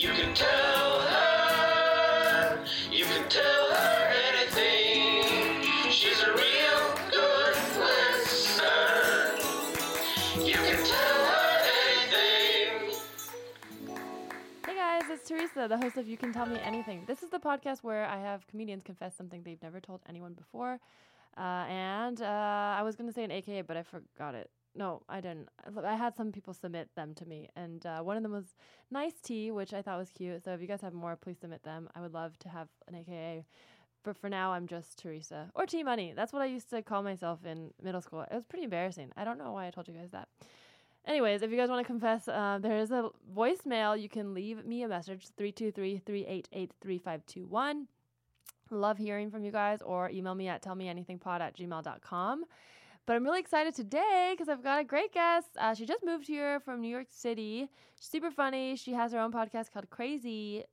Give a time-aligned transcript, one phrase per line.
[0.00, 5.64] You can tell her, you can tell her anything.
[5.90, 9.34] She's a real good listener.
[10.36, 11.58] You can tell her
[11.90, 12.94] anything.
[14.64, 17.02] Hey guys, it's Teresa, the host of You Can Tell Me Anything.
[17.08, 20.78] This is the podcast where I have comedians confess something they've never told anyone before.
[21.36, 24.48] Uh, and uh, I was going to say an AKA, but I forgot it.
[24.78, 25.48] No, I didn't.
[25.84, 28.54] I had some people submit them to me, and uh, one of them was
[28.92, 30.44] Nice Tea, which I thought was cute.
[30.44, 31.88] So if you guys have more, please submit them.
[31.96, 33.44] I would love to have an AKA.
[34.04, 36.12] But for now, I'm just Teresa or T Money.
[36.14, 38.20] That's what I used to call myself in middle school.
[38.20, 39.10] It was pretty embarrassing.
[39.16, 40.28] I don't know why I told you guys that.
[41.04, 44.00] Anyways, if you guys want to confess, uh, there is a voicemail.
[44.00, 47.88] You can leave me a message 323 388 3521.
[48.70, 52.44] Love hearing from you guys or email me at tellmeanythingpod at gmail.com.
[53.08, 55.48] But I'm really excited today because I've got a great guest.
[55.58, 57.70] Uh, she just moved here from New York City.
[57.98, 58.76] She's super funny.
[58.76, 60.64] She has her own podcast called Crazy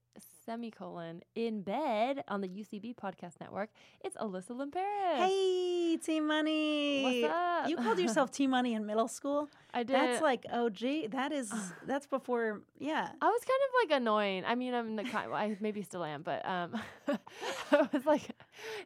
[0.46, 3.70] Semicolon in Bed on the UCB Podcast Network.
[4.04, 5.18] It's Alyssa Limperis.
[5.18, 7.04] Hey, T Money.
[7.24, 7.70] What's up?
[7.70, 9.50] You called yourself T Money in middle school.
[9.74, 9.96] I did.
[9.96, 11.12] That's like OG.
[11.12, 11.52] That is.
[11.88, 12.62] That's before.
[12.80, 13.10] Yeah.
[13.22, 14.44] I was kind of like annoying.
[14.46, 15.32] I mean, I'm the kind.
[15.32, 18.30] Well, I maybe still am, but um, I was like,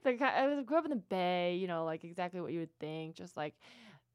[0.04, 1.56] the ki- I was grew up in the Bay.
[1.56, 3.16] You know, like exactly what you would think.
[3.16, 3.54] Just like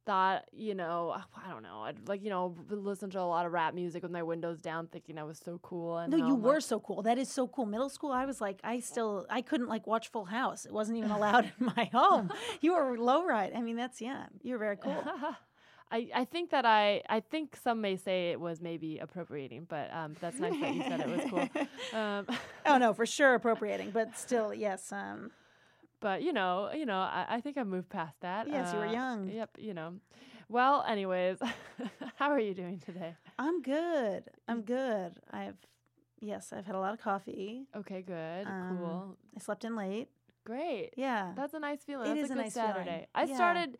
[0.06, 1.80] thought, you know, I don't know.
[1.82, 4.86] I'd like you know listen to a lot of rap music with my windows down,
[4.88, 5.98] thinking I was so cool.
[5.98, 7.02] And No, you I'm were like, so cool.
[7.02, 7.66] That is so cool.
[7.66, 10.66] Middle school, I was like, I still, I couldn't like watch Full House.
[10.66, 12.30] It wasn't even allowed in my home.
[12.60, 13.52] You were low ride.
[13.54, 14.26] I mean, that's yeah.
[14.42, 15.04] You're very cool.
[15.92, 19.92] I, I think that I I think some may say it was maybe appropriating, but
[19.94, 21.98] um, that's nice that you said it was cool.
[22.00, 22.26] Um,
[22.66, 24.90] oh no, for sure appropriating, but still, yes.
[24.90, 25.30] Um,
[26.04, 28.46] but you know, you know, I, I think I moved past that.
[28.46, 29.30] Yes, you were Uh, young.
[29.30, 29.94] Yep, you know.
[30.50, 31.38] Well, anyways,
[32.16, 33.16] how are you doing today?
[33.38, 34.24] I'm good.
[34.46, 35.12] I'm good.
[35.30, 35.56] I've,
[36.20, 37.64] yes, I've had a lot of coffee.
[37.74, 40.08] Okay, good, Um, cool, I slept in late.
[40.44, 40.90] great.
[40.96, 41.32] Yeah.
[41.34, 42.10] That's a nice feeling.
[42.10, 43.06] It That's is a a good nice feeling.
[43.14, 43.34] I Yeah.
[43.34, 43.78] started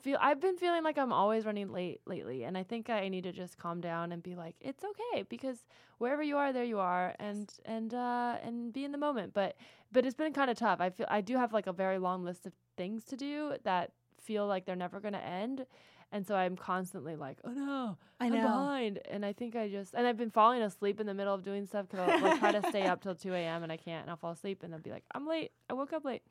[0.00, 0.16] feel.
[0.18, 3.32] I've been feeling like I'm always running late lately, and I think I need to
[3.32, 5.58] just calm down and be like, it's okay because
[5.98, 9.34] wherever you are, there you are, and and uh and be in the moment.
[9.34, 9.56] But
[9.92, 10.80] but it's been kind of tough.
[10.80, 13.92] I feel I do have like a very long list of things to do that
[14.20, 15.66] feel like they're never gonna end.
[16.12, 19.00] And so I'm constantly like, oh no, I I'm behind.
[19.10, 21.66] And I think I just, and I've been falling asleep in the middle of doing
[21.66, 23.64] stuff because I'll like, try to stay up till 2 a.m.
[23.64, 24.02] and I can't.
[24.02, 25.50] And I'll fall asleep and I'll be like, I'm late.
[25.68, 26.22] I woke up late.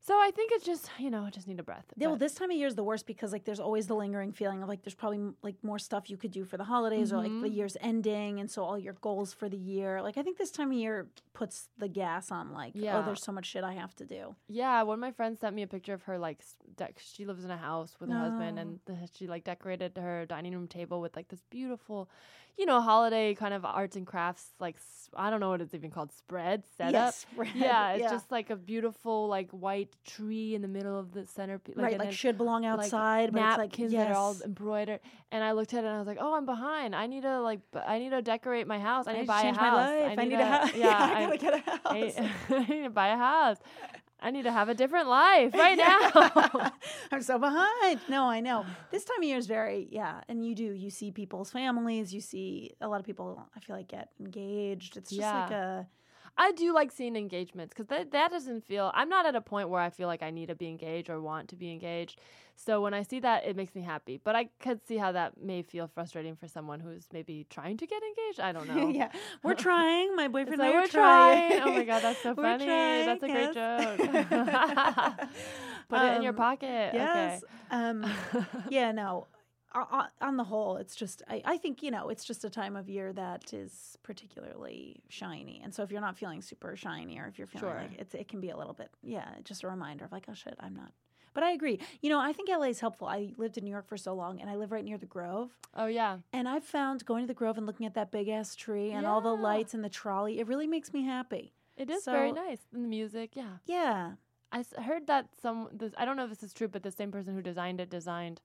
[0.00, 1.84] So I think it's just, you know, I just need a breath.
[1.96, 4.32] Yeah, well, this time of year is the worst because like there's always the lingering
[4.32, 7.12] feeling of like there's probably m- like more stuff you could do for the holidays
[7.12, 7.54] or like the Mhm.
[7.56, 10.00] year's ending, and so all your goals for the year.
[10.00, 12.98] Like I think this time of year puts the gas on like oh, Yeah.
[12.98, 14.34] oh there's so much shit I have to do.
[14.48, 16.38] yeah, one of my friends sent me a picture of her, like,
[16.76, 18.62] dec- she lives in a house with her husband oh.
[18.62, 22.08] and the, she, like, decorated her dining room table with, like, this beautiful,
[22.56, 24.76] you know, holiday kind of arts and crafts, like,
[25.14, 26.92] i don't know what it's even called, spread, setup.
[26.92, 27.26] Yes.
[27.54, 31.76] Yeah, it's just like a beautiful, like, white tree in the middle of the centerpiece.
[31.76, 34.06] right, like should belong like, outside, but it's like napkins yes.
[34.06, 35.00] that are all embroidered.
[35.32, 36.94] And I looked at it and I was like, "Oh, I'm behind.
[36.94, 39.08] I need to like, b- I need to decorate my house.
[39.08, 39.56] I need to buy a house.
[39.56, 40.18] my life.
[40.18, 40.70] I need, a house.
[40.76, 42.30] Yeah, I I, gotta get a I, house.
[42.50, 43.58] I need to buy a house.
[44.20, 46.72] I need to have a different life right now.
[47.12, 48.00] I'm so behind.
[48.08, 48.64] No, I know.
[48.90, 50.22] This time of year is very, yeah.
[50.28, 53.76] And you do, you see people's families, you see a lot of people, I feel
[53.76, 54.96] like, get engaged.
[54.96, 55.86] It's just like a,
[56.38, 58.90] I do like seeing engagements because that that doesn't feel.
[58.94, 61.20] I'm not at a point where I feel like I need to be engaged or
[61.20, 62.20] want to be engaged.
[62.54, 64.20] So when I see that, it makes me happy.
[64.22, 67.86] But I could see how that may feel frustrating for someone who's maybe trying to
[67.86, 68.40] get engaged.
[68.40, 68.90] I don't know.
[68.90, 69.10] yeah.
[69.42, 70.14] We're trying.
[70.16, 71.48] My boyfriend like, and I we're trying.
[71.48, 71.62] trying.
[71.62, 72.64] Oh my god, that's so We're funny.
[72.66, 73.98] trying, that's a great joke.
[75.88, 76.94] Put it in your Um, pocket.
[76.94, 77.44] Yes.
[77.70, 78.14] Um, Okay.
[78.70, 79.26] yeah, no.
[80.20, 82.88] On the whole, it's just, I, I think, you know, it's just a time of
[82.88, 85.60] year that is particularly shiny.
[85.62, 87.80] And so if you're not feeling super shiny or if you're feeling Sure.
[87.80, 90.34] like it's, it can be a little bit, yeah, just a reminder of like, oh
[90.34, 90.92] shit, I'm not.
[91.34, 91.78] But I agree.
[92.00, 93.06] You know, I think LA is helpful.
[93.08, 95.50] I lived in New York for so long and I live right near the Grove.
[95.74, 96.18] oh yeah.
[96.32, 99.06] And I've found going to the Grove and looking at that big ass tree and
[99.06, 101.52] all the lights and the trolley, it really makes me happy.
[101.76, 102.60] It is very nice.
[102.72, 103.58] And the music, yeah.
[103.66, 104.12] Yeah.
[104.50, 105.68] I heard that some.
[105.72, 107.90] This, I don't know if this is true, but the same person who designed it
[107.90, 108.40] designed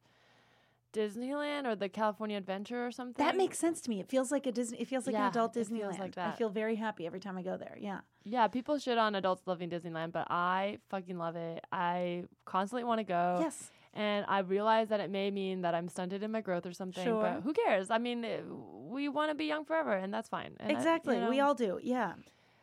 [0.94, 3.24] Disneyland or the California Adventure or something.
[3.26, 4.00] That makes sense to me.
[4.00, 4.80] It feels like a Disney.
[4.82, 6.00] It feels like Yeah, an adult Disneyland.
[6.00, 7.78] like I feel very happy every time I go there.
[7.80, 8.02] Yeah.
[8.24, 11.64] Yeah, people shit on adults loving Disneyland, but I fucking love it.
[11.72, 13.38] I constantly want to go.
[13.42, 13.72] Yes.
[13.94, 17.04] And I realize that it may mean that I'm stunted in my growth or something,
[17.04, 17.22] Sure.
[17.24, 17.92] but who cares?
[17.92, 20.56] I mean, eh, we want to be young forever, and that's fine.
[20.62, 21.18] And I- exactly.
[21.20, 21.78] you We all do.
[21.84, 22.14] Yeah.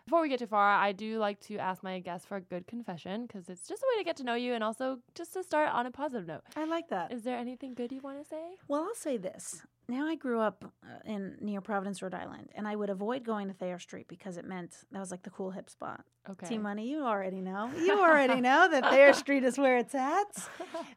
[0.08, 2.66] Before we get too far, I do like to ask my guests for a good
[2.66, 5.42] confession because it's just a way to get to know you and also just to
[5.42, 6.40] start on a positive note.
[6.56, 7.12] I like that.
[7.12, 8.42] Is there anything good you want to say?
[8.68, 9.66] Well, I'll say this.
[9.86, 13.48] now I grew up uh, in near Providence, Rhode Island, and I would avoid going
[13.48, 16.00] to Thayer Street because it meant that was like the cool hip spot.
[16.30, 16.48] Okay.
[16.48, 17.70] T Money, you already know.
[17.78, 20.24] You already know that Thayer Street is where it's at.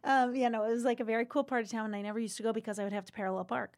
[0.05, 2.17] Um, yeah, no, it was like a very cool part of town, and I never
[2.17, 3.73] used to go because I would have to parallel park,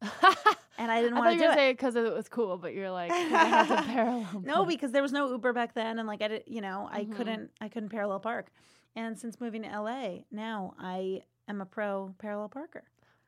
[0.78, 1.54] and I didn't I want to do it.
[1.54, 4.42] say it because it was cool, but you're like I had to parallel.
[4.44, 7.04] no, because there was no Uber back then, and like I did, you know, I
[7.04, 7.16] Mhm.
[7.16, 8.50] couldn't, I couldn't parallel park.
[8.94, 12.84] And since moving to LA, now I am a pro parallel parker.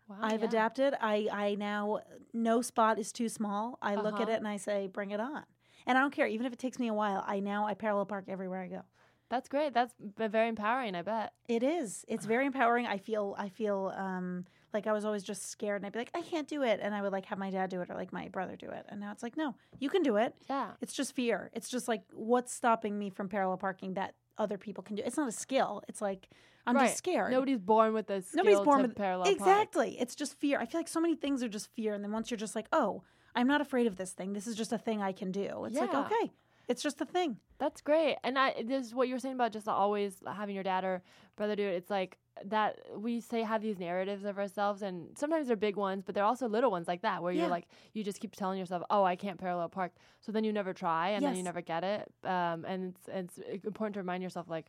[0.08, 0.49] Wow, I've yeah.
[0.49, 0.94] adapted.
[1.00, 2.00] I I now
[2.35, 3.79] no spot is too small.
[3.81, 4.32] I look at Uh-huh.
[4.32, 5.44] it and I say, bring it on.
[5.87, 7.25] And I don't care, even if it takes me a while.
[7.26, 8.82] I now I parallel park everywhere I go.
[9.31, 9.73] That's great.
[9.73, 10.94] That's very empowering.
[10.94, 11.32] I bet.
[11.49, 12.05] It is.
[12.08, 12.87] It's very empowering.
[12.87, 13.35] I feel.
[13.38, 13.93] I feel.
[13.96, 14.44] Um,
[14.75, 16.94] like I was always just scared, and I'd be like, I can't do it, and
[16.94, 19.00] I would like have my dad do it or like my brother do it, and
[19.00, 20.35] now it's like, no, you can do it.
[20.50, 20.71] Yeah.
[20.81, 21.50] It's just fear.
[21.55, 25.03] It's just like what's stopping me from parallel parking that other people can do.
[25.06, 25.82] It's not a skill.
[25.88, 26.29] It's like
[26.67, 26.87] I'm Right.
[26.87, 27.31] just scared.
[27.31, 28.35] Nobody's born with this.
[28.35, 29.37] Nobody's born to with- parallel park.
[29.37, 29.97] exactly.
[30.00, 30.59] It's just fear.
[30.59, 32.67] I feel like so many things are just fear, and then once you're just like,
[32.73, 33.03] oh,
[33.37, 34.32] I'm not afraid of this thing.
[34.32, 35.65] This is just a thing I can do.
[35.67, 36.32] It's like okay,
[36.69, 37.38] it's just a thing.
[37.59, 38.17] That's great.
[38.25, 41.03] And I this is what you were saying about just always having your dad or
[41.37, 41.75] brother do it.
[41.75, 46.03] It's like that we say have these narratives of ourselves and sometimes they're big ones,
[46.05, 47.43] but they're also little ones like that where Yeah.
[47.43, 50.53] you're like you just keep telling yourself, "Oh, I can't parallel park." So then you
[50.53, 52.13] never try and then you never get it.
[52.25, 54.67] Um and it's, it's important to remind yourself like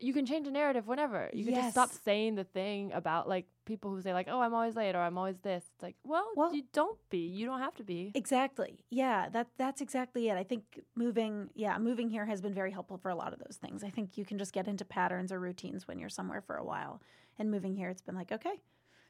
[0.00, 1.28] you can change a narrative whenever.
[1.32, 4.54] You can just stop saying the thing about like people who say like, "Oh, I'm
[4.54, 7.18] always late" or "I'm always this." It's like, well, Well- you don't be.
[7.18, 8.12] You don't have to be.
[8.14, 8.84] Exactly.
[8.90, 10.36] Yeah, that that's exactly it.
[10.36, 13.56] I think moving, yeah, moving here has been very helpful for a lot of those
[13.56, 13.82] things.
[13.82, 16.64] I think you can just get into patterns or routines when you're somewhere for a
[16.64, 17.00] while.
[17.38, 18.60] And moving here, it's been like, okay.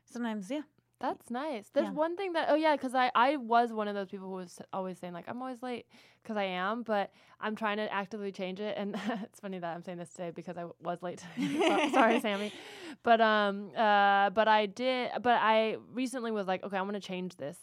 [0.06, 0.62] Sometimes, yeah.
[1.00, 1.68] That's nice.
[1.72, 1.92] There's Yeah.
[1.92, 4.58] one thing that oh yeah, because I I was one of those people who was
[4.72, 5.86] always saying like I'm always late
[6.22, 8.76] because I am, but I'm trying to actively change it.
[8.76, 11.22] And it's funny that I'm saying this today because I w- was late.
[11.36, 12.52] So- Sorry, Sammy.
[13.04, 15.10] But um uh but I did.
[15.22, 17.58] But I recently was like, okay, I'm gonna change this,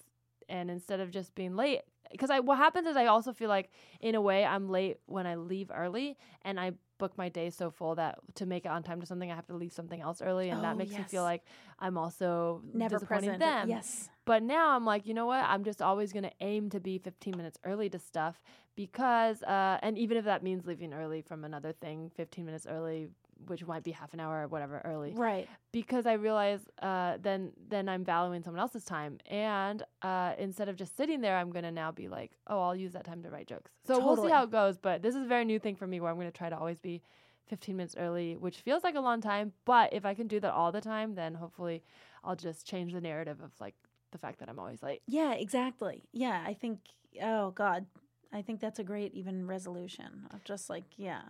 [0.47, 1.81] and instead of just being late.
[2.11, 5.25] Because I, what happens is I also feel like, in a way, I'm late when
[5.27, 8.83] I leave early, and I book my day so full that to make it on
[8.83, 11.03] time to something, I have to leave something else early, and Oh, that makes me
[11.03, 11.43] feel like
[11.79, 13.39] I'm also Never disappointing present.
[13.39, 13.69] them.
[13.69, 14.09] Yes.
[14.25, 15.43] But now I'm like, you know what?
[15.43, 18.41] I'm just always going to aim to be 15 minutes early to stuff
[18.75, 23.09] because, uh, and even if that means leaving early from another thing, 15 minutes early,
[23.47, 25.47] which might be half an hour or whatever early, Right.
[25.71, 30.75] because I realize uh, then then I'm valuing someone else's time, and uh, instead of
[30.75, 33.47] just sitting there, I'm gonna now be like, oh, I'll use that time to write
[33.47, 33.71] jokes.
[33.85, 34.77] So we'll see how it goes.
[34.77, 36.79] But this is a very new thing for me, where I'm gonna try to always
[36.79, 37.01] be
[37.47, 39.53] 15 minutes early, which feels like a long time.
[39.65, 41.83] But if I can do that all the time, then hopefully
[42.23, 43.75] I'll just change the narrative of like
[44.11, 45.01] the fact that I'm always late.
[45.07, 46.03] Yeah, exactly.
[46.11, 46.79] Yeah, I think,
[47.21, 47.85] oh God,
[48.33, 51.21] I think that's a great even resolution of just like, yeah.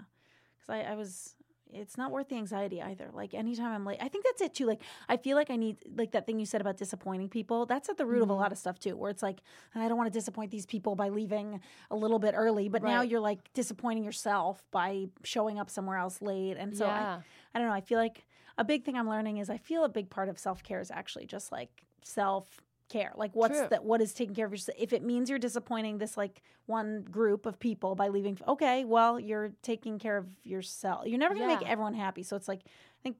[0.57, 1.35] Because I, I was,
[1.73, 3.09] it's not worth the anxiety either.
[3.13, 4.65] Like anytime I'm late, I think that's it too.
[4.65, 7.89] Like I feel like I need, like that thing you said about disappointing people, that's
[7.89, 8.39] at the root of a Mhm.
[8.39, 9.41] lot of stuff too, where it's like,
[9.73, 11.59] I don't want to disappoint these people by leaving
[11.91, 16.21] a little bit early, but now you're like disappointing yourself by showing up somewhere else
[16.21, 16.57] late.
[16.57, 17.19] And so I,
[17.53, 17.73] I don't know.
[17.73, 18.25] I feel like
[18.57, 20.91] a big thing I'm learning is I feel a big part of self care is
[20.91, 23.11] actually just like self care.
[23.15, 23.67] Like what's True.
[23.69, 23.83] that?
[23.83, 24.77] What is taking care of yourself?
[24.79, 29.19] If it means you're disappointing this like one group of people by leaving, okay, well
[29.19, 31.05] you're taking care of yourself.
[31.07, 32.23] You're never gonna make everyone happy.
[32.23, 33.17] So it's like I think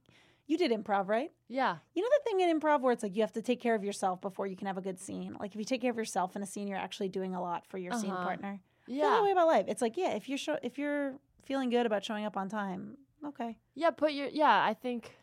[0.47, 1.31] you did improv, right?
[1.47, 3.73] yeah, You know the thing in improv where it's like you have to take care
[3.73, 5.35] of yourself before you can have a good scene.
[5.39, 7.65] Like if you take care of yourself in a scene, you're actually doing a lot
[7.67, 8.23] for your scene Uh-huh.
[8.23, 8.59] partner.
[8.87, 9.65] I feel that yeah, way about life.
[9.67, 12.97] It's like yeah, if you're show, if you're feeling good about showing up on time,
[13.25, 13.57] okay.
[13.73, 13.89] yeah.
[13.89, 14.63] Put your yeah.
[14.63, 15.15] I think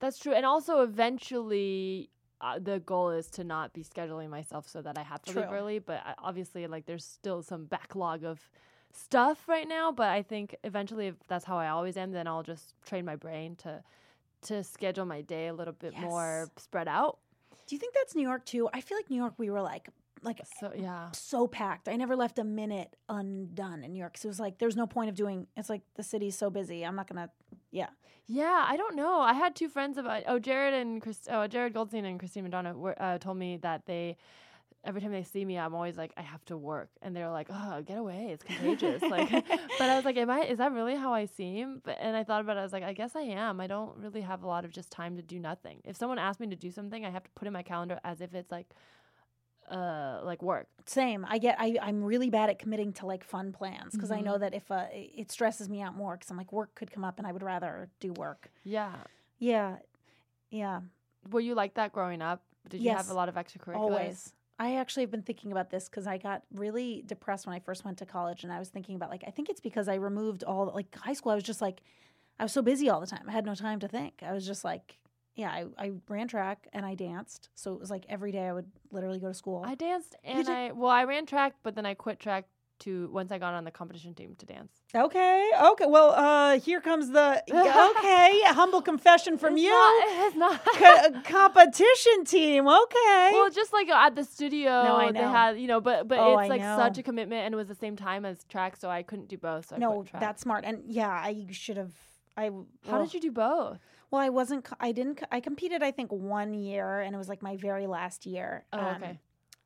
[0.00, 2.10] that's true, and also eventually.
[2.40, 5.48] Uh, the goal is to not be scheduling myself so that I have to leave
[5.50, 8.50] early, but I, obviously, like, there's still some backlog of
[8.92, 9.90] stuff right now.
[9.90, 13.16] But I think eventually, if that's how I always am, then I'll just train my
[13.16, 13.82] brain to
[14.42, 17.18] to schedule my day a little bit more spread out.
[17.66, 18.68] Do you think that's New York too?
[18.72, 19.88] I feel like New York we were like
[20.22, 21.88] like So yeah, so packed.
[21.88, 24.18] I never left a minute undone in New York.
[24.18, 25.46] So it was like there's no point of doing.
[25.56, 26.84] It's like the city's so busy.
[26.84, 27.30] I'm not gonna.
[27.76, 27.88] Yeah.
[28.26, 29.20] Yeah, I don't know.
[29.20, 32.76] I had two friends about oh Jared and Chris, oh Jared Goldstein and Christine Madonna
[32.76, 34.16] were, uh, told me that they
[34.82, 37.48] every time they see me, I'm always like I have to work, and they're like,
[37.50, 39.02] oh get away, it's contagious.
[39.02, 39.30] like,
[39.78, 40.40] but I was like, am I?
[40.40, 41.82] Is that really how I seem?
[41.84, 42.60] But and I thought about it.
[42.60, 43.60] I was like, I guess I am.
[43.60, 45.80] I don't really have a lot of just time to do nothing.
[45.84, 48.20] If someone asks me to do something, I have to put in my calendar as
[48.20, 48.68] if it's like
[49.70, 50.68] uh like work.
[50.86, 51.26] Same.
[51.28, 51.56] I get.
[51.58, 54.24] I I'm really bad at committing to like fun plans because I Mhm.
[54.24, 56.90] know that if uh, it it stresses me out more because I'm like work could
[56.90, 58.50] come up and I would rather do work.
[58.64, 58.94] Yeah.
[59.38, 59.76] Yeah.
[60.50, 60.80] Yeah.
[61.30, 62.42] Were you like that growing up?
[62.68, 63.76] Did you have a lot of extracurriculars?
[63.76, 64.32] Always.
[64.58, 67.84] I actually have been thinking about this because I got really depressed when I first
[67.84, 70.44] went to college, and I was thinking about like I think it's because I removed
[70.44, 71.32] all like high school.
[71.32, 71.82] I was just like
[72.38, 73.24] I was so busy all the time.
[73.28, 74.22] I had no time to think.
[74.22, 74.98] I was just like
[75.36, 77.50] yeah, I, I ran track and I danced.
[77.54, 79.62] So it was like every day I would literally go to school.
[79.64, 82.46] I danced and I well, I ran track, but then I quit track
[82.78, 84.72] to once I got on the competition team to dance.
[84.94, 85.86] okay, okay.
[85.86, 89.70] Well, uh, here comes the okay humble confession from It's you.
[89.70, 90.64] Not, it's not.
[90.74, 92.66] Co- competition team.
[92.66, 93.30] Okay.
[93.32, 96.50] Well, just like at the studio, I they had you know, but but Oh, it's
[96.50, 99.02] I like such a commitment, and it was the same time as track, so I
[99.02, 99.68] couldn't do both.
[99.68, 100.20] So I no, quit track.
[100.20, 100.64] that's smart.
[100.64, 101.92] And yeah, I should have.
[102.38, 102.50] I
[102.86, 103.78] how did you do both?
[104.10, 104.68] Well, I wasn't.
[104.80, 105.22] I didn't.
[105.30, 105.82] I competed.
[105.82, 108.64] I think one year, and it was like my very last year.
[108.72, 109.18] Oh, um, okay.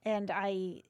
[0.05, 0.83] And I,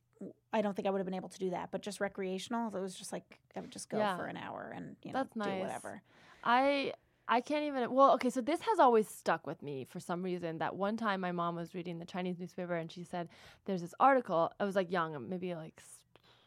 [0.52, 1.70] I don't think I would have been able to do that.
[1.72, 4.16] But just recreational, it was just like I would just go Yeah.
[4.16, 6.02] for an hour and you know That's do whatever.
[6.44, 6.92] I
[7.28, 7.92] I can't even.
[7.92, 10.58] Well, okay, so this has always stuck with me for some reason.
[10.58, 13.28] That one time my mom was reading the Chinese newspaper and she said,
[13.64, 15.82] "There's this article." I was like young, maybe like.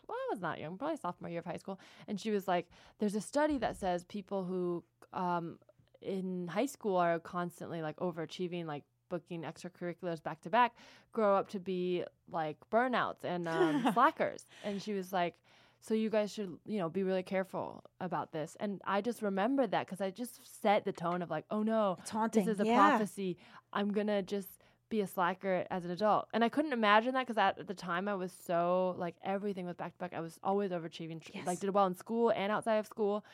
[0.06, 1.80] Well, I was not young, probably sophomore year of high school,
[2.10, 2.70] and she was like,
[3.00, 4.84] "There's a study that says people who
[5.14, 5.60] um,
[6.04, 10.74] in high school are constantly like overachieving, like booking extracurriculars back to back,
[11.12, 15.36] grow up to be like burnouts and um, slackers." And she was like,
[15.80, 19.68] so you guys should you know be really careful about this and i just remember
[19.68, 21.98] that because i just set the tone of like oh no
[22.32, 22.76] this is a yeah.
[22.76, 23.38] prophecy
[23.74, 24.48] i'm gonna just
[24.90, 28.08] be a slacker as an adult and i couldn't imagine that because at the time
[28.08, 31.46] i was so like everything was back to back i was always overachieving Yes.
[31.46, 33.26] like did well in school and outside of school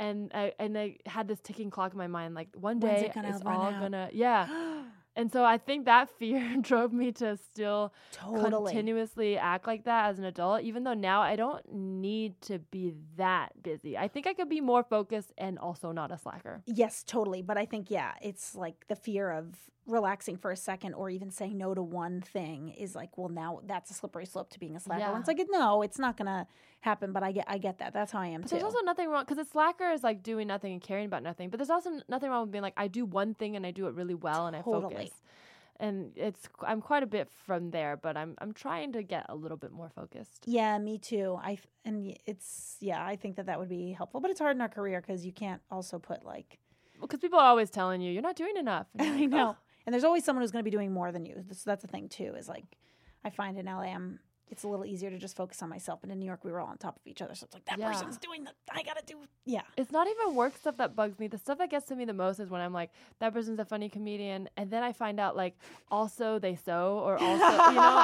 [0.00, 3.06] and I and I had this ticking clock in my mind, like one When's day
[3.14, 3.80] it it's all out?
[3.80, 4.48] gonna yeah.
[5.16, 8.72] And so I think that fear drove me to still totally.
[8.72, 12.94] continuously act like that as an adult, even though now I don't need to be
[13.16, 13.98] that busy.
[13.98, 16.62] I think I could be more focused and also not a slacker.
[16.64, 17.42] Yes, totally.
[17.42, 19.56] But I think, yeah, it's like the fear of
[19.90, 23.60] relaxing for a second or even saying no to one thing is like, well, now
[23.66, 25.00] that's a slippery slope to being a slacker.
[25.00, 25.18] Yeah.
[25.18, 26.46] It's like, no, it's not going to
[26.80, 27.12] happen.
[27.12, 27.92] But I get, I get that.
[27.92, 28.56] That's how I am But too.
[28.56, 31.50] there's also nothing wrong because a slacker is like doing nothing and caring about nothing.
[31.50, 33.70] But there's also n- nothing wrong with being like, I do one thing and I
[33.70, 35.10] do it really well and I focus.
[35.78, 39.34] And it's I'm quite a bit from there, but I'm I'm trying to get a
[39.34, 40.42] little bit more focused.
[40.44, 41.38] yeah, me too.
[41.42, 41.56] I
[41.86, 44.20] and it's yeah, I think that that would be helpful.
[44.20, 46.58] But it's hard in our career because you can't also put like
[47.00, 48.88] Because people are always telling you you're not doing enough.
[48.94, 49.56] You're I know.
[49.58, 51.42] "Oh." And there's always someone who's going to be doing more than you.
[51.50, 52.34] So that's the thing too.
[52.38, 52.62] Is like,
[53.24, 55.98] I find in LA, I'm, it's a little easier to just focus on myself.
[56.00, 57.34] But in New York, we were all on top of each other.
[57.34, 57.88] So it's like that Yeah.
[57.88, 58.52] person's doing the.
[58.72, 59.16] I gotta do.
[59.46, 59.62] Yeah.
[59.76, 61.26] It's not even work stuff that bugs me.
[61.26, 63.64] The stuff that gets to me the most is when I'm like, that person's a
[63.64, 65.56] funny comedian, and then I find out like,
[65.90, 67.98] also they sew or also you know,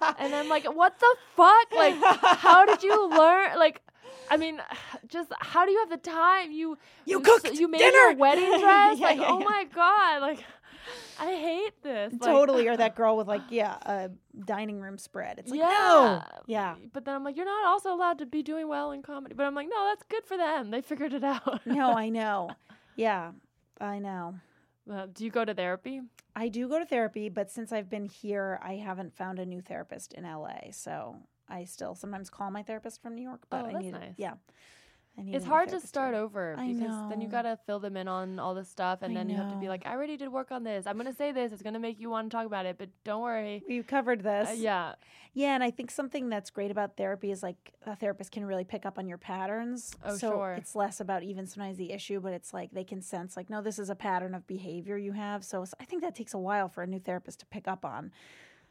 [0.00, 1.72] and, and I'm like, what the fuck?
[1.74, 1.96] Like,
[2.38, 3.58] how did you learn?
[3.58, 3.82] Like,
[4.30, 4.60] I mean,
[5.08, 6.52] just how do you have the time?
[6.52, 7.96] You You cooked you made dinner!
[7.98, 8.98] your wedding dress.
[8.98, 9.44] Yeah, like, yeah, oh yeah.
[9.44, 10.44] my god, like,
[11.20, 12.12] I hate this.
[12.12, 12.68] Like, totally.
[12.68, 14.10] Or that girl with like, yeah, a
[14.44, 15.38] dining room spread.
[15.38, 16.42] It's like, yeah, no.
[16.46, 16.76] Yeah.
[16.92, 19.34] But then I'm like, you're not also allowed to be doing well in comedy.
[19.34, 20.70] But I'm like, no, that's good for them.
[20.70, 21.60] They figured it out.
[21.66, 22.50] No, I know.
[22.96, 23.32] Yeah,
[23.80, 24.34] I know.
[24.90, 26.00] Uh, do you go to therapy?
[26.34, 29.60] I do go to therapy, but since I've been here, I haven't found a new
[29.60, 30.70] therapist in LA.
[30.72, 31.16] So
[31.48, 34.14] I still sometimes call my therapist from New York, but Oh, I need, nice.
[34.16, 34.34] yeah.
[35.26, 36.22] It's hard to start here.
[36.22, 37.32] over I because then you know.
[37.32, 39.68] gotta fill them in on all this stuff, and I then you have to be
[39.68, 40.86] like, I already did work on this.
[40.86, 41.52] I'm gonna say this.
[41.52, 43.62] It's gonna make you want to talk about it, but don't worry.
[43.68, 44.48] We covered this.
[44.50, 44.94] Uh, yeah,
[45.34, 48.64] Yeah, and I think something that's great about therapy is like a therapist can really
[48.64, 49.94] pick up on your patterns.
[50.04, 50.54] Oh, so sure.
[50.54, 53.60] it's less about even sometimes the issue, but it's like they can sense like, no,
[53.62, 55.44] this is a pattern of behavior you have.
[55.44, 58.12] So I think that takes a while for a new therapist to pick up on.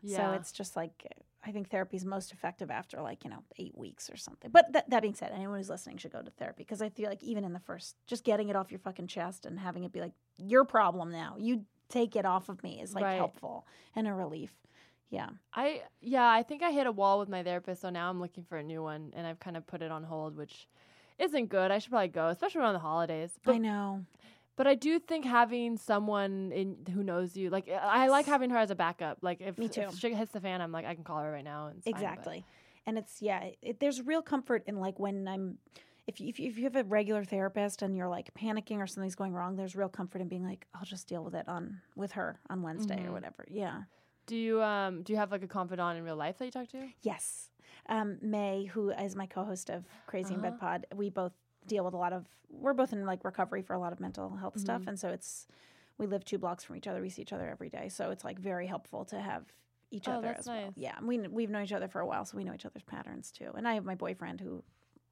[0.07, 0.17] Yeah.
[0.17, 1.05] So it's just like
[1.45, 4.51] I think therapy is most effective after like you know eight weeks or something.
[4.51, 7.09] But that that being said, anyone who's listening should go to therapy because I feel
[7.09, 9.91] like even in the first, just getting it off your fucking chest and having it
[9.91, 13.15] be like your problem now, you take it off of me is like Right.
[13.15, 14.51] helpful and a relief.
[15.09, 15.29] Yeah.
[15.53, 18.43] I yeah, I think I hit a wall with my therapist, so now I'm looking
[18.43, 20.67] for a new one, and I've kind of put it on hold, which
[21.17, 21.71] isn't good.
[21.71, 23.39] I should probably go, especially around the holidays.
[23.43, 24.05] But I know.
[24.57, 28.57] But I do think having someone in who knows you, like I like having her
[28.57, 29.19] as a backup.
[29.21, 29.81] Like if, Me too.
[29.81, 31.67] if shit hits the fan, I'm like I can call her right now.
[31.67, 32.45] And it's fine, Exactly.
[32.85, 35.59] And it's yeah, it, there's real comfort in like when I'm
[36.07, 38.87] if you, if you if you have a regular therapist and you're like panicking or
[38.87, 41.79] something's going wrong, there's real comfort in being like, I'll just deal with it on
[41.95, 43.07] with her on Wednesday Mhm.
[43.09, 43.45] or whatever.
[43.49, 43.83] Yeah.
[44.25, 46.69] Do you um do you have like a confidant in real life that you talk
[46.69, 46.87] to?
[47.01, 47.51] Yes.
[47.89, 50.59] Um, May, who is my co-host of Crazy in Bed Uh-huh.
[50.59, 51.31] Pod, we both
[51.67, 52.25] deal with a lot of.
[52.50, 54.88] We're both in like recovery for a lot of mental health stuff, Mhm.
[54.88, 55.47] and so it's
[55.97, 57.01] we live two blocks from each other.
[57.01, 59.45] We see each other every day, so it's like very helpful to have
[59.91, 60.55] each Oh, other as well.
[60.65, 60.74] nice.
[60.75, 63.31] Yeah, we, we've known each other for a while, so we know each other's patterns
[63.31, 63.51] too.
[63.55, 64.63] And I have my boyfriend who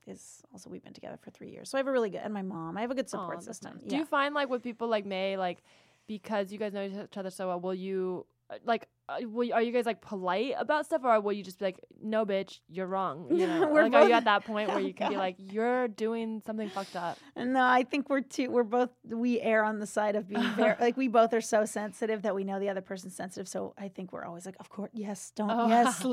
[0.06, 2.34] is also we've been together for three years, so I have a really good and
[2.34, 2.78] my mom.
[2.78, 3.76] I have a good support that's system.
[3.76, 3.84] nice.
[3.84, 3.90] Yeah.
[3.90, 5.64] Do you find like with people like May, like
[6.08, 8.26] because you guys know each other so well, will you
[8.64, 11.66] like uh, will, are you guys like polite about stuff or will you just be
[11.66, 13.72] like no bitch you're wrong you know?
[13.72, 16.70] Like are you at that point where Oh, you can be like you're doing something
[16.70, 18.50] fucked up No, I think we're too.
[18.50, 18.90] We're both.
[19.04, 22.34] We err on the side of being very like we both are so sensitive that
[22.36, 23.48] we know the other person's sensitive.
[23.48, 26.04] So I think we're always like, of course, yes, don't, Oh, yes.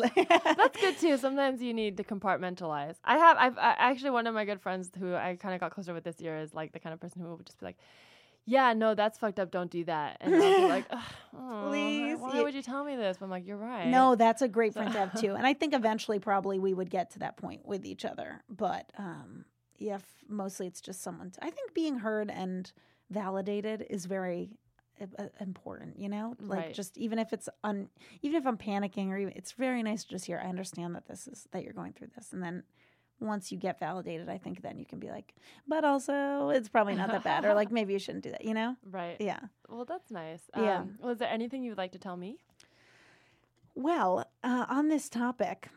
[0.57, 1.17] That's good too.
[1.17, 2.97] Sometimes you need to compartmentalize.
[3.05, 5.73] I have, I've I, actually one of my good friends who I kind of got
[5.73, 7.79] closer with this year is like the kind of person who would just be like,
[8.45, 9.51] "Yeah, no, that's fucked up.
[9.51, 10.85] Don't do that." And I'll be like,
[11.37, 14.43] oh, Please, why would you tell me this?" But I'm like, "You're right." No, that's
[14.43, 15.35] a great friend to have too.
[15.35, 18.43] And I think eventually, probably, we would get to that point with each other.
[18.49, 19.45] But um,
[19.79, 21.31] yeah, f- mostly it's just someone.
[21.31, 22.71] To, I think being heard and
[23.11, 24.51] validated is very
[25.01, 25.99] uh, important.
[25.99, 26.75] You know, like Right.
[26.75, 27.89] just even if it's un,
[28.23, 30.41] even if I'm panicking or even, it's very nice to just hear.
[30.45, 32.63] I understand that this is that you're going through this, and then.
[33.23, 35.35] Once you get validated, I think then you can be like,
[35.67, 38.55] but also it's probably not that bad, or like maybe you shouldn't do that, you
[38.55, 38.77] know?
[38.91, 39.17] Right.
[39.21, 39.41] Yeah.
[39.69, 40.43] Well, that's nice.
[40.57, 40.81] Yeah.
[40.81, 42.39] Um, well, there anything you would like to tell me?
[43.75, 45.69] Well, uh, on this topic,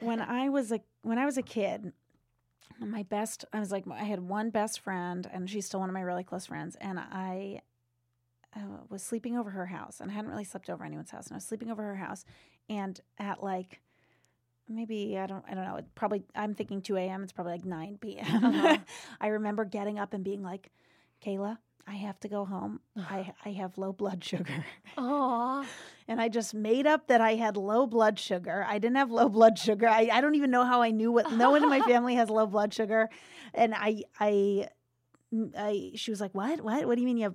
[0.00, 1.92] when I was a when I was a kid,
[2.78, 5.94] my best I was like I had one best friend, and she's still one of
[5.94, 7.60] my really close friends, and I
[8.56, 11.34] uh, was sleeping over her house, and I hadn't really slept over anyone's house, and
[11.34, 12.24] I was sleeping over her house,
[12.68, 13.80] and at like
[14.68, 17.22] maybe I don't I don't know, it probably I'm thinking 2 a.m.
[17.22, 18.44] It's probably like 9 p.m.
[18.44, 18.78] Uh-huh.
[19.20, 20.70] I remember getting up and being like,
[21.24, 21.58] Kayla.
[21.84, 22.78] I have to go home.
[22.96, 24.64] I I have low blood sugar.
[24.96, 25.66] Aw.
[26.08, 28.64] and I just made up that I had low blood sugar.
[28.68, 29.88] I didn't have low blood sugar.
[29.88, 31.32] I, I don't even know how I knew what.
[31.32, 33.08] No one in my family has low blood sugar,
[33.52, 34.68] and I I
[35.58, 37.34] I she was like, what what what do you mean you have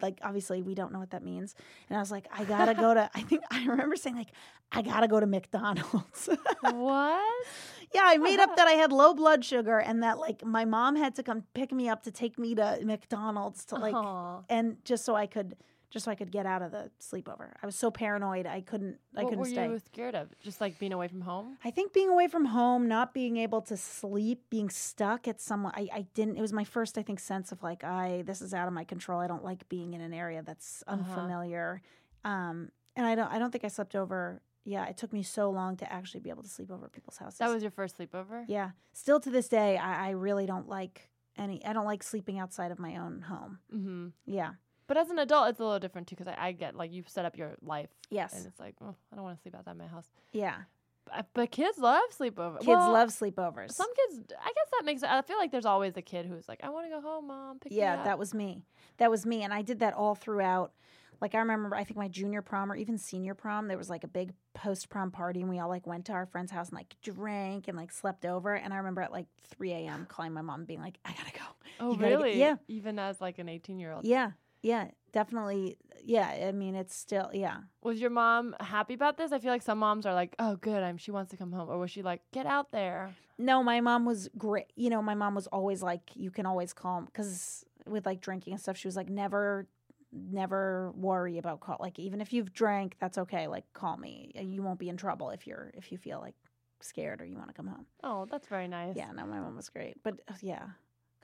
[0.00, 1.54] like obviously we don't know what that means,
[1.88, 3.10] and I was like, I gotta go to.
[3.14, 4.32] I think I remember saying like,
[4.72, 6.28] I gotta go to McDonald's.
[6.60, 7.46] what?
[7.94, 10.96] yeah, I made up that I had low blood sugar and that like my mom
[10.96, 14.42] had to come pick me up to take me to McDonald's to like Aw.
[14.48, 15.56] and just so I could
[15.90, 17.52] just so I could get out of the sleepover.
[17.62, 19.56] I was so paranoid I couldn't I what couldn't stay.
[19.62, 20.28] What were you scared of?
[20.42, 21.56] Just like being away from home?
[21.64, 25.66] I think being away from home, not being able to sleep, being stuck at some
[25.66, 28.52] I, I didn't it was my first I think sense of like I this is
[28.52, 29.20] out of my control.
[29.20, 31.00] I don't like being in an area that's Uh-huh.
[31.10, 31.80] unfamiliar.
[32.24, 35.48] Um and I don't I don't think I slept over yeah, it took me so
[35.48, 37.38] long to actually be able to sleep over at people's houses.
[37.38, 38.44] That was your first sleepover?
[38.48, 38.72] yeah.
[38.92, 41.08] Still to this day, I, I really don't like
[41.38, 43.58] any I don't like sleeping outside of my own home.
[43.74, 44.08] Mm-hmm.
[44.26, 44.50] Yeah.
[44.88, 47.08] But as an adult, it's a little different too because I, I get like you've
[47.08, 48.34] set up your life Yes.
[48.34, 50.06] and it's like, oh, I don't want to sleep outside my house.
[50.32, 50.56] Yeah.
[51.04, 52.56] But, uh, but kids love sleepover.
[52.58, 53.72] Kids Well, love sleepovers.
[53.72, 55.02] Some kids, I guess that makes.
[55.02, 57.58] I feel like there's always a kid who's like, I want to go home, mom.
[57.70, 58.64] Yeah, up." that was me.
[58.96, 59.42] That was me.
[59.42, 60.72] And I did that all throughout.
[61.20, 64.04] Like I remember I think my junior prom or even senior prom, there was like
[64.04, 66.76] a big post prom party and we all like went to our friend's house and
[66.76, 68.54] like drank and like slept over.
[68.54, 71.40] And I remember at like three AM calling my mom being like, I gotta go.
[71.80, 72.38] Oh, you gotta get- really?
[72.38, 72.56] yeah.
[72.68, 74.04] Even as like an 18 year old.
[74.06, 74.30] Yeah.
[74.62, 74.88] Yeah.
[75.12, 75.78] Definitely.
[76.04, 76.28] Yeah.
[76.48, 77.58] I mean it's still yeah.
[77.82, 79.32] Was your mom happy about this?
[79.32, 80.96] I feel like some moms are like, oh, good, I'm.
[80.98, 83.14] She wants to come home, or was she like, get out there?
[83.38, 84.66] No, my mom was great.
[84.74, 88.52] You know, my mom was always like, you can always call because with like drinking
[88.52, 89.66] and stuff, she was like, never,
[90.12, 91.76] never worry about call.
[91.80, 93.46] Like even if you've drank, that's okay.
[93.46, 94.32] Like call me.
[94.34, 96.34] You won't be in trouble if you're if you feel like
[96.80, 97.86] scared or you want to come home.
[98.02, 98.96] Oh, that's very nice.
[98.96, 100.02] Yeah, no, my mom was great.
[100.02, 100.64] But uh, yeah,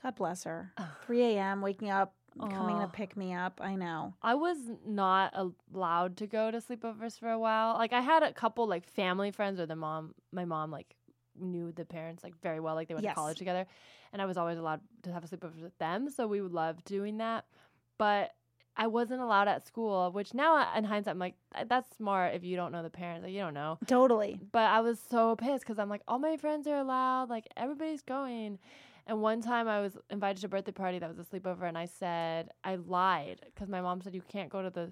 [0.01, 0.73] God bless her.
[1.05, 1.61] 3 a.m.
[1.61, 3.59] waking up, coming to pick me up.
[3.63, 4.13] I know.
[4.21, 7.73] I was not allowed to go to sleepovers for a while.
[7.75, 10.95] Like I had a couple like family friends or the mom, my mom like
[11.39, 12.75] knew the parents like very well.
[12.75, 13.11] Like they went Yes.
[13.13, 13.65] to college together,
[14.13, 16.09] and I was always allowed to have a sleepover with them.
[16.09, 17.45] So we would love doing that,
[17.97, 18.33] but
[18.77, 20.11] I wasn't allowed at school.
[20.11, 23.23] Which now in hindsight, I'm like, "Uh, that's smart if you don't know the parents.
[23.23, 23.77] Like you don't know.
[23.87, 24.37] Totally.
[24.51, 27.29] But I was so pissed because I'm like, all my friends are allowed.
[27.29, 28.59] Like everybody's going.
[29.07, 31.77] And one time I was invited to a birthday party that was a sleepover, and
[31.77, 34.91] I said I lied because my mom said you can't go to the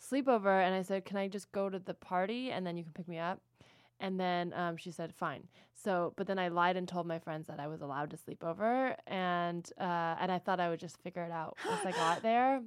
[0.00, 2.92] sleepover, and I said, can I just go to the party and then you can
[2.92, 3.40] pick me up?
[4.00, 5.48] And then um, she said, fine.
[5.74, 8.44] So, but then I lied and told my friends that I was allowed to sleep
[8.44, 12.22] over, and uh, and I thought I would just figure it out once I got
[12.22, 12.62] there.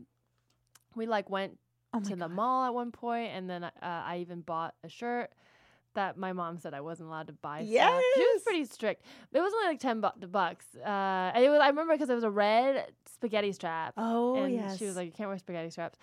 [0.96, 1.58] We like went
[1.94, 5.32] Oh to the mall at one point, and then uh, I even bought a shirt
[5.94, 7.66] that my mom said I wasn't allowed to buy.
[7.92, 8.02] stuff.
[8.16, 9.04] she was pretty strict.
[9.34, 10.66] It was only like ten bu- bucks.
[10.76, 13.94] Uh, and it was I remember because it was a red spaghetti strap.
[13.98, 14.78] Oh and yes.
[14.78, 15.98] she was like, "You can't wear spaghetti straps."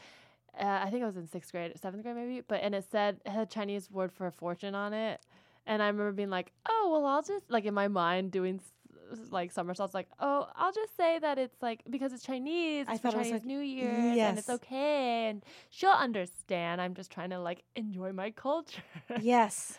[0.59, 3.21] Uh, I think I was in sixth grade, seventh grade maybe, but and it said
[3.25, 5.21] it had a Chinese word for fortune on it,
[5.67, 8.61] and I remember being like, "Oh well, I'll just like in my mind doing."
[9.31, 13.01] Like somersaults, like oh, I'll just say that it's like because it's Chinese, I it's
[13.03, 16.81] thought it was Chinese like, New Year, and it's okay, and she'll understand.
[16.81, 18.83] I'm just trying to like enjoy my culture.
[19.21, 19.79] yes.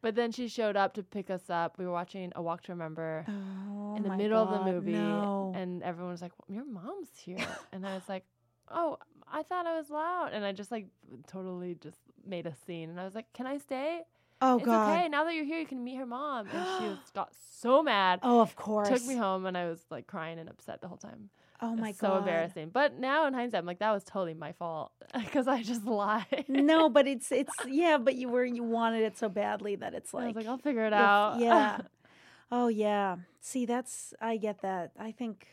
[0.00, 1.78] but then she showed up to pick us up.
[1.78, 5.52] We were watching A Walk to Remember Oh in the middle of the movie, No.
[5.56, 7.38] and everyone was like, "Your mom's here,"
[7.72, 8.24] and I was like,
[8.70, 8.98] "Oh,
[9.30, 10.30] I thought I was loud.
[10.32, 10.86] And I just like
[11.26, 12.90] totally just made a scene.
[12.90, 14.02] And I was like, can I stay?
[14.40, 14.90] Oh it's God.
[14.96, 15.08] okay.
[15.08, 16.46] Now that you're here, you can meet her mom.
[16.48, 18.20] And she was, got so mad.
[18.22, 18.88] Oh, of course.
[18.88, 21.30] Took me home and I was like crying and upset the whole time.
[21.60, 22.70] Oh It's god, so embarrassing.
[22.72, 26.44] But now in hindsight, I'm like, that was totally my fault because I just lied.
[26.48, 30.14] no, but it's it's yeah, but you were you wanted it so badly that it's
[30.14, 31.40] like I was like, I'll figure it out.
[31.40, 31.78] Yeah.
[32.52, 33.16] oh yeah.
[33.40, 34.92] See, that's I get that.
[34.98, 35.46] I think.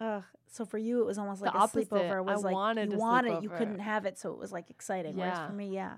[0.00, 1.90] Uh, so for you, it was almost The like a opposite.
[1.90, 2.12] sleepover.
[2.24, 4.30] It I was like wanted you to sleep wanted, it, you couldn't have it, so
[4.32, 5.16] it was like exciting.
[5.16, 5.46] Whereas Yeah.
[5.46, 5.94] for me, yeah,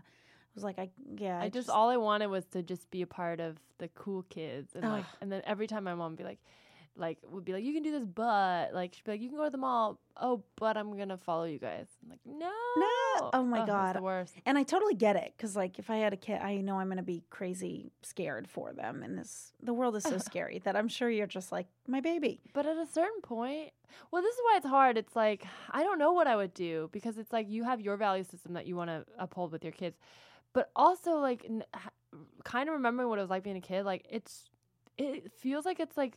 [0.56, 1.40] was like I yeah.
[1.40, 4.74] I just all I wanted was to just be a part of the cool kids
[4.74, 6.40] and like and then every time my mom would be like
[6.98, 9.36] like would be like you can do this but like she'd be like you can
[9.36, 13.30] go to the mall oh but I'm gonna follow you guys I'm like no No.
[13.34, 13.96] Oh my it's God.
[13.96, 16.56] the worst And I totally get it because, like, if I had a kid, I
[16.56, 19.02] know I'm going to be crazy scared for them.
[19.02, 22.40] And this, the world is so scary that I'm sure you're just like my baby.
[22.54, 23.70] but at a certain point
[24.10, 26.88] well this is why it's hard it's like I don't know what I would do
[26.92, 29.72] because it's like you have your value system that you want to uphold with your
[29.72, 29.96] kids
[30.56, 31.64] but also like n-
[32.44, 34.34] kind of remembering what it was like being a kid like it's
[34.96, 36.16] it feels like it's like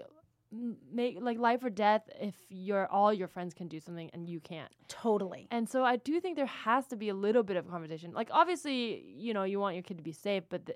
[0.91, 4.39] make like life or death if your all your friends can do something and you
[4.39, 5.47] can't Totally.
[5.52, 8.30] and so i do think there has to be a little bit of conversation like
[8.32, 10.75] obviously you know you want your kid to be safe but the,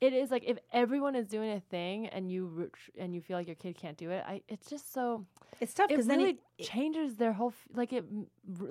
[0.00, 2.66] it is like if everyone is doing a thing and you re-
[2.98, 5.24] and you feel like your kid can't do it i it's just so
[5.60, 8.04] It's tough because then really it, it- changes their whole f- like it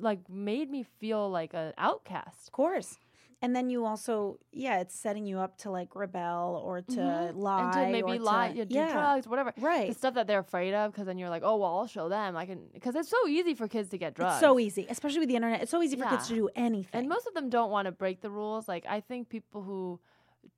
[0.09, 2.99] like made me feel like an outcast of course.
[3.43, 7.35] And then you also, yeah, it's setting you up to like rebel or to Mhm.
[7.35, 9.89] lie and to maybe or lie to, yeah, do yeah, drugs whatever right.
[9.89, 12.37] the stuff that they're afraid of because then you're like oh well i'll show them
[12.37, 15.19] i can because it's so easy for kids to get drugs It's so easy, especially
[15.19, 15.61] with the internet.
[15.61, 16.97] It's so easy for kids to do anything.
[17.01, 19.99] and most of them don't want to break the rules like i think people who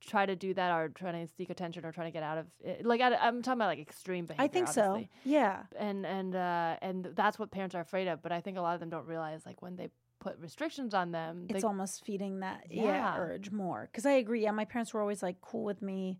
[0.00, 2.46] try to do that are trying to seek attention or trying to get out of
[2.64, 2.84] it.
[2.86, 5.10] like I, i'm talking about like extreme behavior I think obviously.
[5.24, 5.28] so.
[5.36, 5.62] Yeah.
[5.78, 8.74] and and uh and that's what parents are afraid of but i think a lot
[8.74, 12.40] of them don't realize like when they put restrictions on them It's they, almost feeding
[12.40, 13.18] that yeah, Yeah.
[13.18, 13.88] urge more.
[13.90, 14.42] Because I agree.
[14.42, 16.18] Yeah, my parents were always like cool with me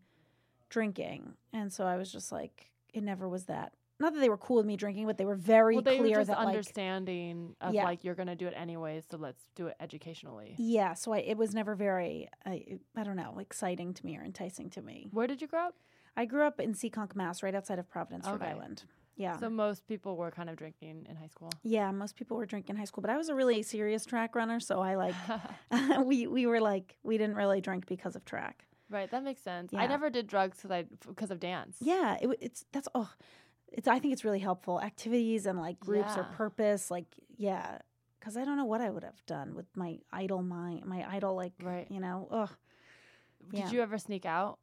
[0.68, 3.72] drinking, and so I was just like, it never was that.
[3.98, 6.18] Not that they were cool with me drinking, but they were very well, they clear
[6.18, 7.84] were that like understanding of Yeah.
[7.84, 10.92] like you're gonna do it anyways so let's do it educationally yeah.
[10.92, 14.68] So I, it was never very I, I don't know exciting to me or enticing
[14.70, 15.08] to me.
[15.12, 15.74] where did you grow up
[16.14, 18.84] I grew up in Seekonk, Mass, right outside of Providence, Rhode Island.
[19.16, 19.38] Yeah.
[19.38, 22.74] so most people were kind of drinking in high school yeah, most people were drinking
[22.74, 25.14] in high school, but I was a really serious track runner, so I like
[26.04, 28.64] we we were like we didn't really drink because of track.
[28.90, 29.82] right that makes sense Yeah.
[29.82, 33.10] i never did drugs because i because of dance Yeah, it, it's that's oh,
[33.72, 37.78] it's I think it's really helpful activities and like groups or purpose, like yeah,
[38.18, 41.34] because I don't know what I would have done with my idle mind, my idle
[41.34, 41.86] like Right.
[41.90, 42.50] you know, ugh.
[43.50, 43.70] did yeah.
[43.72, 44.58] you ever sneak out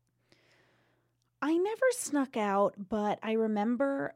[1.41, 4.15] I never snuck out, but I remember,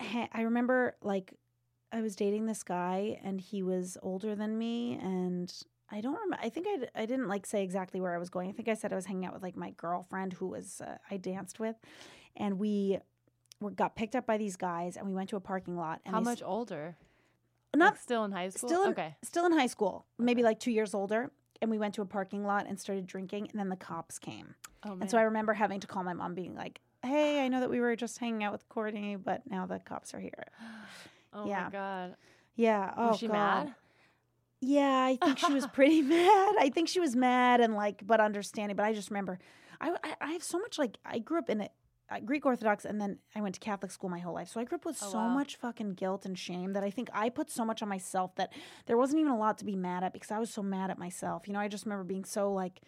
[0.00, 1.34] I remember like
[1.92, 5.52] I was dating this guy and he was older than me and.
[5.90, 6.36] I don't remember.
[6.42, 8.50] I think I, I didn't like say exactly where I was going.
[8.50, 10.98] I think I said I was hanging out with like my girlfriend who was uh,
[11.10, 11.76] I danced with,
[12.36, 12.98] and we
[13.58, 16.02] were got picked up by these guys and we went to a parking lot.
[16.04, 16.98] And how they s- much older
[17.74, 20.60] Not Like, still in high school still in, okay still in high school, maybe like
[20.60, 21.30] two years older.
[21.62, 24.56] And we went to a parking lot and started drinking, and then the cops came.
[24.84, 27.48] oh man And so I remember having to call my mom, being like, "Hey, I
[27.48, 30.44] know that we were just hanging out with Courtney, but now the cops are here."
[31.32, 31.64] oh yeah.
[31.64, 32.16] my god
[32.56, 32.92] Yeah.
[32.96, 33.32] Oh was she God.
[33.34, 33.74] mad
[34.60, 36.54] Yeah, I think she was pretty mad.
[36.58, 38.76] I think she was mad and like, but understanding.
[38.76, 39.38] But I just remember,
[39.80, 41.68] I I, I have so much like I grew up in a.
[42.24, 44.48] Greek Orthodox, and then I went to Catholic school my whole life.
[44.48, 45.28] So I grew up with Oh, so wow.
[45.28, 48.50] much fucking guilt and shame that I think I put so much on myself that
[48.86, 50.98] there wasn't even a lot to be mad at because I was so mad at
[50.98, 51.46] myself.
[51.46, 52.80] You know, I just remember being so like,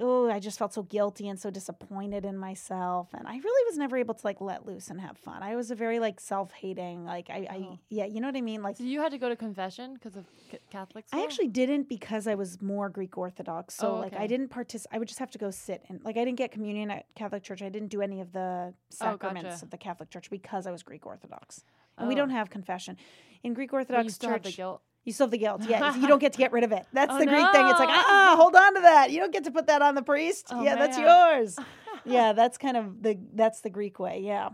[0.00, 3.08] oh, I just felt so guilty and so disappointed in myself.
[3.12, 5.42] And I really was never able to like let loose and have fun.
[5.42, 7.78] I was a very like self hating, like, I, I, Oh.
[7.90, 8.62] yeah, you know what I mean?
[8.62, 11.48] Like, so you had to go to confession because of c- catholic school I actually
[11.48, 13.74] didn't because I was more Greek Orthodox.
[13.74, 14.94] So Oh, like I didn't participate.
[14.96, 17.42] I would just have to go sit and like I didn't get communion at Catholic
[17.42, 17.60] Church.
[17.62, 19.64] I didn't do any of the sacraments Oh, gotcha.
[19.64, 21.64] of the Catholic Church because I was Greek Orthodox.
[21.98, 22.18] And we Oh.
[22.18, 22.96] don't have confession.
[23.42, 25.62] In Greek Orthodox Church, have the guilt you still have the guilt.
[25.68, 26.86] Yeah, you don't get to get rid of it.
[26.92, 27.66] That's Oh, the Greek thing.
[27.66, 27.94] It's like, no.
[27.96, 29.10] ah, hold on to that.
[29.10, 30.48] You don't get to put that on the priest.
[30.50, 31.56] Oh, yeah, that's yours.
[32.04, 34.20] yeah, that's kind of the that's the Greek way.
[34.24, 34.50] Yeah.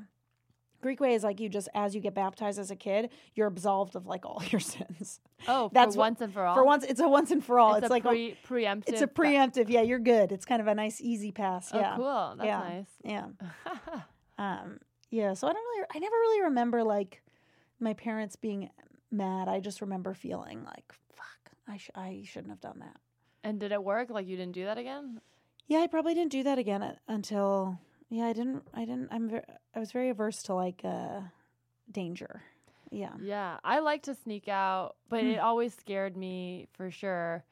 [0.81, 3.97] Greek way is like you just as you get baptized as a kid, you're absolved
[3.97, 5.21] of like all your sins.
[5.49, 7.59] oh That's for what- once and for all For once, it's a once and for
[7.59, 7.75] all.
[7.75, 9.69] it's, It's, like a- pre- preemptive it's a preemptive.
[9.69, 10.31] Yeah, you're good.
[10.31, 11.71] It's kind of a nice, easy pass.
[11.75, 12.59] oh Yeah, cool that's Yeah.
[12.61, 13.27] nice yeah,
[14.39, 14.79] um,
[15.11, 15.35] yeah.
[15.35, 17.23] So I don't really, I never really remember like
[17.81, 18.71] my parents being
[19.11, 19.49] mad.
[19.49, 22.97] I just remember feeling like, fuck, I sh- I shouldn't have done that.
[23.45, 25.21] and did it work like you didn't do that again
[25.69, 27.79] Yeah, I probably didn't do that again uh, until
[28.11, 28.63] yeah, I didn't.
[28.73, 29.09] I didn't.
[29.13, 29.41] I'm.
[29.75, 31.21] I was very averse to like uh,
[31.93, 32.43] danger.
[32.91, 33.13] Yeah.
[33.21, 35.27] Yeah, I like to sneak out, but Hmm.
[35.33, 37.45] it always scared me for sure.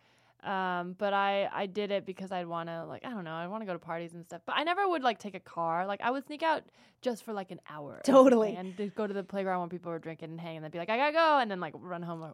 [0.47, 3.47] Um, but I I did it because I'd want to like I don't know I
[3.49, 4.43] want to go to parties and stuff.
[4.47, 5.87] But I never would like take a car.
[5.87, 6.63] Like I would sneak out
[7.03, 8.01] just for like an hour.
[8.05, 8.55] Totally.
[8.55, 10.89] and go to the playground when people were drinking and hang, and then be like
[10.89, 12.33] I gotta go, and then like run home.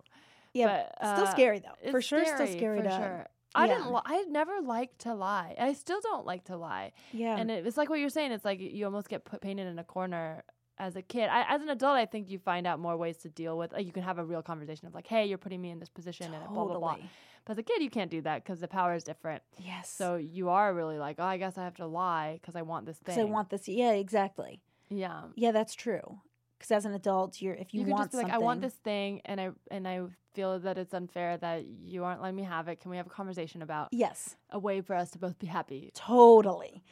[0.52, 0.84] Yeah.
[1.00, 1.90] but, still uh, scary though.
[1.90, 2.90] For sure, still scary for to.
[2.90, 3.26] sure.
[3.54, 3.74] I yeah.
[3.74, 3.92] didn't.
[3.92, 5.54] Li- I never liked to lie.
[5.58, 6.92] I still don't like to lie.
[7.12, 7.36] Yeah.
[7.36, 8.32] And it, it's like what you're saying.
[8.32, 10.44] It's like you almost get put painted in a corner
[10.78, 11.28] as a kid.
[11.28, 13.72] I, as an adult, I think you find out more ways to deal with.
[13.72, 15.88] Like you can have a real conversation of like, "Hey, you're putting me in this
[15.88, 16.96] position," and blah blah blah.
[17.44, 19.42] But as a kid, you can't do that because the power is different.
[19.58, 19.90] Yes.
[19.90, 22.86] So you are really like, "Oh, I guess I have to lie because I want
[22.86, 23.68] this thing." I want this.
[23.68, 24.60] Yeah, exactly.
[24.88, 25.22] Yeah.
[25.34, 26.20] Yeah, that's true.
[26.58, 28.60] Because as an adult, you're if you, You, want just be like, something, "I want
[28.60, 30.02] this thing," and I and I
[30.34, 32.80] feel that it's unfair that you aren't letting me have it.
[32.80, 35.90] Can we have a conversation about Yes, a way for us to both be happy?
[35.94, 36.82] totally.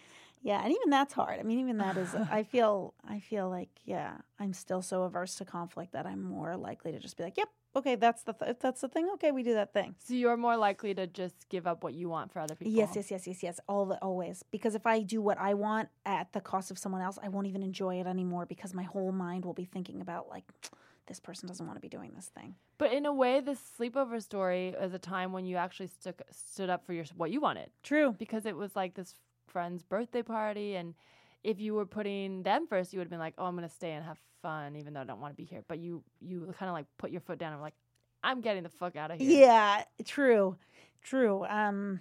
[0.43, 1.39] Yeah, and even that's hard.
[1.39, 2.15] I mean, even that is.
[2.31, 2.95] I feel.
[3.07, 6.99] I feel like yeah, I'm still so averse to conflict that I'm more likely to
[6.99, 9.09] just be like, "Yep, okay, that's the th- if that's the thing.
[9.15, 12.09] Okay, we do that thing." So you're more likely to just give up what you
[12.09, 12.73] want for other people.
[12.73, 13.61] Yes, yes, yes, yes, yes.
[13.69, 17.03] All the always because if I do what I want at the cost of someone
[17.03, 20.29] else, I won't even enjoy it anymore because my whole mind will be thinking about
[20.29, 20.45] like,
[21.07, 22.55] this person doesn't want to be doing this thing.
[22.79, 26.71] But in a way, this sleepover story is a time when you actually stuck, stood
[26.71, 28.15] up for your what you wanted True.
[28.19, 29.15] because it was like this
[29.51, 30.95] friend's birthday party, and
[31.43, 33.93] if you were putting them first, you would have been like, "Oh, I'm gonna stay
[33.93, 36.69] and have fun, even though I don't want to be here." But you you kind
[36.69, 37.75] of like put your foot down and were like,
[38.23, 40.57] "I'm getting the fuck out of here." Yeah, true,
[41.03, 41.45] true.
[41.47, 42.01] Um,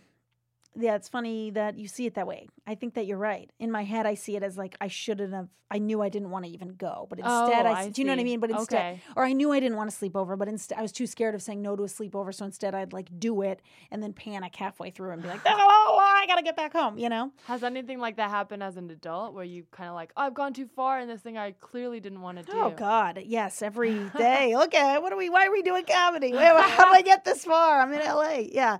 [0.76, 2.48] yeah, it's funny that you see it that way.
[2.68, 3.50] I think that you're right.
[3.60, 5.48] In my head, I see it as like I shouldn't have.
[5.72, 8.08] I knew I didn't want to even go, but instead, Oh, I, I do you
[8.08, 8.40] know what I mean?
[8.40, 9.02] But instead, Okay.
[9.16, 11.36] or I knew I didn't want to sleep over, but instead, I was too scared
[11.36, 12.34] of saying no to a sleepover.
[12.34, 16.00] So instead, I'd like do it and then panic halfway through and be like, "Oh,
[16.02, 17.32] I gotta get back home," you know?
[17.46, 20.34] Has anything like that happened as an adult where you kind of like, "Oh, I've
[20.34, 22.52] gone too far in this thing I clearly didn't want to do"?
[22.56, 24.56] Oh God, yes, every day.
[24.56, 25.30] Okay, what are we?
[25.30, 26.32] Why are we doing comedy?
[26.32, 27.80] How did I get this far?
[27.82, 28.46] I'm in LA.
[28.52, 28.78] Yeah,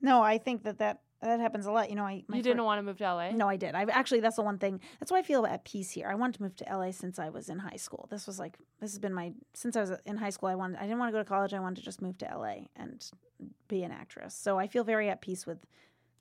[0.00, 1.88] no, I think that that that happens a lot.
[1.88, 3.30] You know, I You didn't want to move to LA.
[3.30, 3.74] No, I did.
[3.74, 4.80] I've actually that's the one thing.
[5.00, 6.08] That's why I feel at peace here.
[6.08, 8.08] I wanted to move to LA since I was in high school.
[8.10, 10.48] This was like this has been my since I was in high school.
[10.48, 11.54] I wanted I didn't want to go to college.
[11.54, 13.04] I wanted to just move to LA and
[13.68, 14.34] be an actress.
[14.34, 15.58] So I feel very at peace with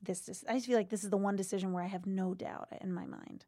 [0.04, 0.44] this.
[0.48, 2.94] I just feel like this is the one decision where I have no doubt in
[2.94, 3.46] my mind.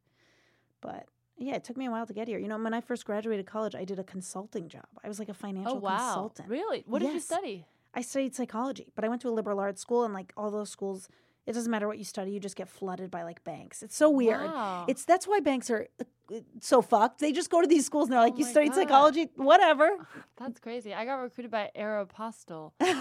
[0.80, 2.38] But yeah, it took me a while to get here.
[2.38, 4.86] You know, when I first graduated college, I did a consulting job.
[5.02, 5.96] I was like a oh, financial Oh wow!
[5.96, 6.48] consultant.
[6.48, 6.84] Really?
[6.86, 7.66] What did you study?
[7.94, 10.70] I studied psychology, but I went to a liberal arts school, and like all those
[10.70, 11.08] schools,
[11.46, 13.82] it doesn't matter what you study, you just get flooded by like banks.
[13.82, 14.46] It's so weird.
[14.50, 14.86] Wow.
[14.88, 17.18] It's that's why banks are uh, so fucked.
[17.20, 18.76] They just go to these schools and they're like, Oh "You studied God.
[18.76, 19.90] psychology, whatever."
[20.36, 20.94] That's crazy.
[20.94, 22.72] I got recruited by Aeropostale.
[22.80, 22.98] And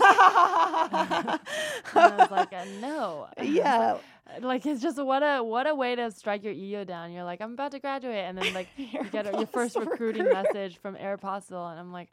[1.95, 3.27] I was like, uh, no.
[3.41, 3.97] Yeah.
[4.41, 7.12] Like it's just what a what a way to strike your ego down.
[7.12, 10.43] You're like, I'm about to graduate, and then like you get your first recruiting recruiter.
[10.53, 12.10] message from Aeropostale, and I'm like,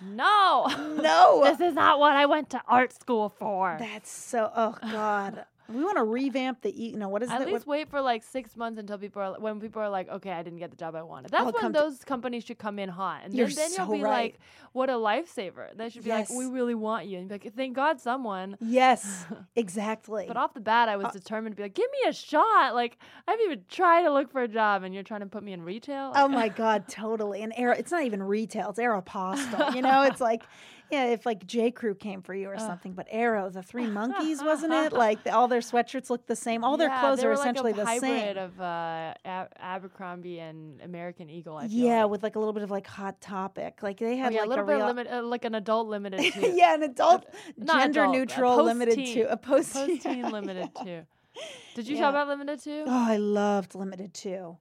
[0.00, 0.66] no,
[1.00, 3.76] no, this is not what I went to art school for.
[3.78, 4.50] that's so.
[4.56, 6.84] Oh God, we want to revamp the.
[6.84, 7.32] E- no, what is it?
[7.32, 7.48] At that?
[7.48, 10.30] least What, wait for like six months until people are when people are like, okay,
[10.32, 11.30] I didn't get the job I wanted.
[11.30, 13.86] That's I'll when come to- those companies should come in hot, and You're then, then
[13.86, 14.10] you'll be right.
[14.34, 14.40] like,
[14.72, 15.74] what a lifesaver.
[15.76, 18.56] They should be like, we really want you, and be like, thank God someone.
[18.60, 19.24] yes,
[19.56, 20.26] exactly.
[20.28, 22.74] But off the bat, I was uh determined to be like, give me a shot.
[22.74, 25.42] Like, I haven't even tried to look for a job, and you're trying to put
[25.42, 26.12] me in retail.
[26.14, 27.42] Oh my god, totally.
[27.42, 29.74] And Aero, it's not even retail; it's Aeropostale.
[29.74, 30.42] You know, it's like,
[30.94, 34.42] yeah, if like J Crew came for you or something, but Arrow, the Three Monkeys,
[34.42, 34.92] wasn't it?
[34.92, 36.62] Like the, all their sweatshirts look the same.
[36.64, 38.36] All their clothes are like essentially a the hybrid same.
[38.38, 41.56] of uh, Ab- Abercrombie and American Eagle.
[41.56, 42.10] I feel Yeah, like.
[42.12, 43.82] with like a little bit of like hot topic.
[43.82, 45.88] Like they Oh, had yeah, like a little bit real, limit, uh, like an adult
[45.88, 46.52] limited too.
[46.54, 47.26] yeah, an adult,
[47.56, 51.02] Not gender adult, neutral, limited to a post teen limited too.
[51.74, 52.02] Did you Yeah.
[52.02, 52.84] shop at limited too?
[52.86, 54.56] Oh, I loved limited too.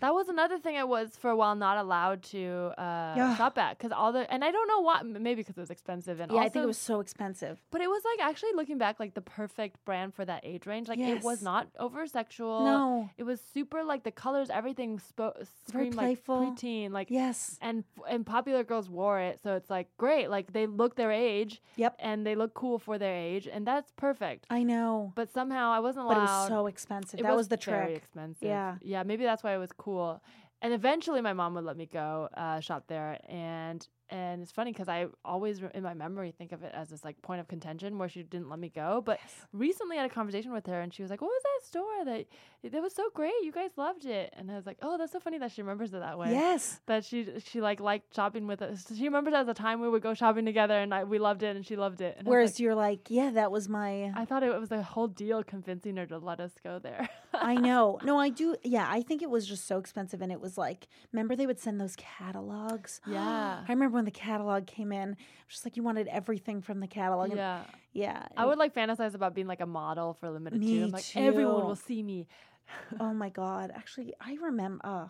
[0.00, 3.36] That was another thing I was for a while not allowed to uh, Yeah.
[3.36, 6.20] shop at because all the and I don't know why maybe because it was expensive
[6.20, 7.60] and yeah, also, I think it was so expensive.
[7.70, 10.88] but it was like actually looking back like the perfect brand for that age range
[10.88, 13.10] like it was not over sexual No.
[13.18, 15.36] it was super like the colors everything spo-
[15.66, 17.58] screamed like preteen like Yes.
[17.60, 21.60] and and popular girls wore it so it's like great like they look their age
[21.76, 21.96] Yep.
[21.98, 25.12] and they look cool for their age and that's perfect I know.
[25.14, 27.20] but somehow I wasn't But allowed it was so expensive.
[27.20, 27.96] it that was, the very trick.
[27.96, 28.48] expensive.
[28.48, 28.76] Yeah.
[28.82, 29.02] yeah.
[29.02, 30.22] Maybe that's why it was cool.
[30.60, 34.72] And eventually, my mom would let me go uh, shop there, and and it's funny
[34.72, 37.98] because I always in my memory think of it as this like point of contention
[37.98, 39.02] where she didn't let me go.
[39.04, 39.20] But
[39.52, 42.04] recently, I had a conversation with her, and she was like, "What was that store
[42.06, 42.26] that
[42.72, 43.34] that was so great?
[43.42, 45.92] You guys loved it." And I was like, "Oh, that's so funny that she remembers
[45.92, 46.80] it that way." Yes.
[46.86, 48.86] That she she like liked shopping with us.
[48.96, 51.54] She remembers as a time we would go shopping together, and I, we loved it,
[51.54, 52.16] and she loved it.
[52.18, 54.12] And Whereas like, you're like, yeah, that was my.
[54.16, 57.08] I thought it was a whole deal convincing her to let us go there.
[57.40, 57.98] I know.
[58.04, 58.56] No, I do.
[58.62, 60.20] Yeah, I think it was just so expensive.
[60.22, 63.00] And it was like, remember they would send those catalogs?
[63.06, 63.64] Yeah.
[63.66, 65.16] I remember when the catalog came in,
[65.48, 67.28] just like you wanted everything from the catalog.
[67.30, 67.62] and- yeah.
[67.92, 68.26] yeah.
[68.36, 70.84] I would like fantasize about being like a model for limited Me too.
[70.84, 72.26] I'm like everyone will see me.
[73.00, 73.72] Oh my God.
[73.74, 75.06] Actually, I remember, uh,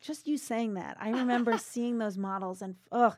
[0.00, 0.96] just you saying that.
[0.98, 3.16] I remember seeing those models and, ugh.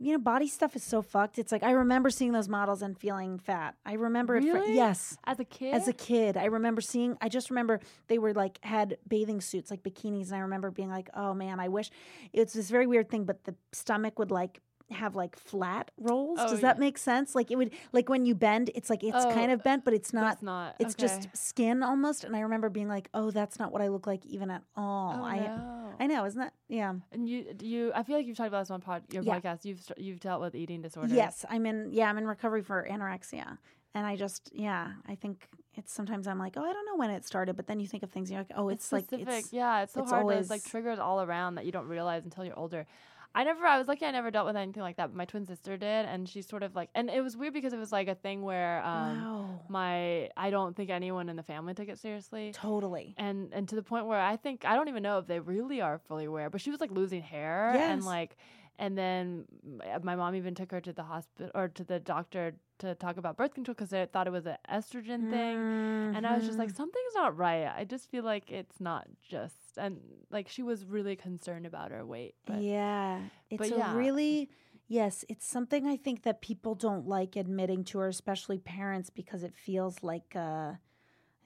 [0.00, 1.38] You know, body stuff is so fucked.
[1.38, 3.74] It's like I remember seeing those models and feeling fat.
[3.84, 4.44] I remember it.
[4.44, 5.74] For, yes, As a kid?
[5.74, 9.70] as a kid i remember seeing i just remember they were like had bathing suits
[9.70, 11.90] like bikinis and i remember being like oh man i wish
[12.32, 16.48] it's this very weird thing but the stomach would like have like flat rolls Oh,
[16.50, 16.80] does that yeah.
[16.80, 19.62] make sense like it would like when you bend it's like it's kind Oh, of
[19.64, 20.76] bent but it's not it's not.
[20.78, 24.06] it's just skin almost and i remember being like oh that's not what i look
[24.06, 25.92] like even at all Oh, i no.
[25.98, 28.60] i know isn't that yeah And you, do you, I feel like you've talked about
[28.62, 29.40] this on pod, your Yeah.
[29.40, 29.64] podcast.
[29.64, 31.12] You've you've dealt with eating disorders.
[31.16, 31.90] Yes, I'm in.
[31.92, 33.58] Yeah, I'm in recovery for anorexia,
[33.94, 37.10] and I just yeah, I think it's sometimes I'm like, oh, I don't know when
[37.10, 39.44] it started, but then you think of things, and you're like, oh, it's, like specific.
[39.44, 40.28] it's yeah, it's so it's hard.
[40.28, 42.86] There's like triggers all around that you don't realize until you're older.
[43.36, 43.66] I never.
[43.66, 44.06] I was lucky.
[44.06, 45.08] I never dealt with anything like that.
[45.08, 46.88] But my twin sister did, and she sort of like.
[46.94, 50.48] And it was weird because it was like a thing where um, wow, my I
[50.48, 52.52] don't think anyone in the family took it seriously.
[52.54, 53.14] totally.
[53.18, 55.82] and and to the point where I think I don't even know if they really
[55.82, 56.48] are fully aware.
[56.48, 58.38] But she was like losing hair and like,
[58.78, 59.44] and then
[60.02, 63.36] my mom even took her to the hospital or to the doctor to talk about
[63.36, 65.58] birth control because they thought it was an estrogen thing.
[66.14, 66.76] And I was just like, Mhm.
[66.76, 67.66] something's not right.
[67.66, 72.04] I just feel like it's not just and like she was really concerned about her
[72.04, 72.34] weight.
[72.46, 73.96] But yeah, it's a yeah.
[73.96, 74.48] really
[74.88, 79.42] yes, it's something I think that people don't like admitting to, or especially parents, because
[79.42, 80.34] it feels like.
[80.36, 80.74] Uh,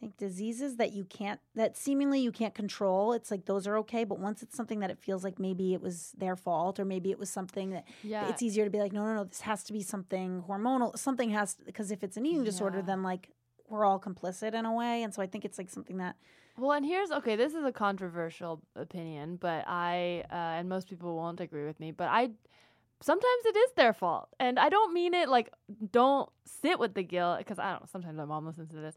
[0.01, 4.05] Think diseases that you can't, that seemingly you can't control, it's like those are okay.
[4.05, 7.11] But once it's something that it feels like maybe it was their fault or maybe
[7.11, 9.63] it was something that yeah, it's easier to be like, no, no, no, this has
[9.65, 10.99] to be something hormonal.
[10.99, 12.85] Something has because if it's an eating disorder, Yeah.
[12.87, 13.29] then like
[13.69, 15.03] we're all complicit in a way.
[15.03, 16.17] And so I think it's like something that
[16.57, 17.37] Well, and here's okay.
[17.37, 21.91] This is a controversial opinion, but I uh, and most people won't agree with me.
[21.91, 22.31] But I
[23.03, 25.51] sometimes it is their fault, and I don't mean it like
[25.91, 27.89] don't sit with the guilt because I don't.
[27.89, 28.97] Sometimes my mom listens to this.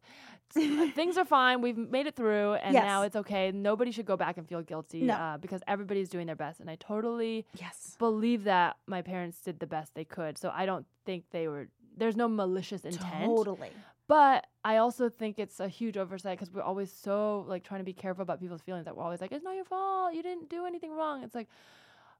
[0.96, 1.62] Things are fine.
[1.62, 3.52] We've made it through, and now it's okay.
[3.52, 5.14] Nobody should go back and feel guilty No.
[5.16, 9.60] uh, because everybody's doing their best, and I totally yes, believe that my parents did
[9.60, 10.38] the best they could.
[10.38, 11.70] So I don't think they were.
[11.96, 13.26] There's no malicious intent.
[13.26, 13.70] totally.
[14.08, 17.86] But I also think it's a huge oversight because we're always so like trying to
[17.86, 18.86] be careful about people's feelings.
[18.86, 20.14] That we're always like, "It's not your fault.
[20.14, 21.48] You didn't do anything wrong." It's like,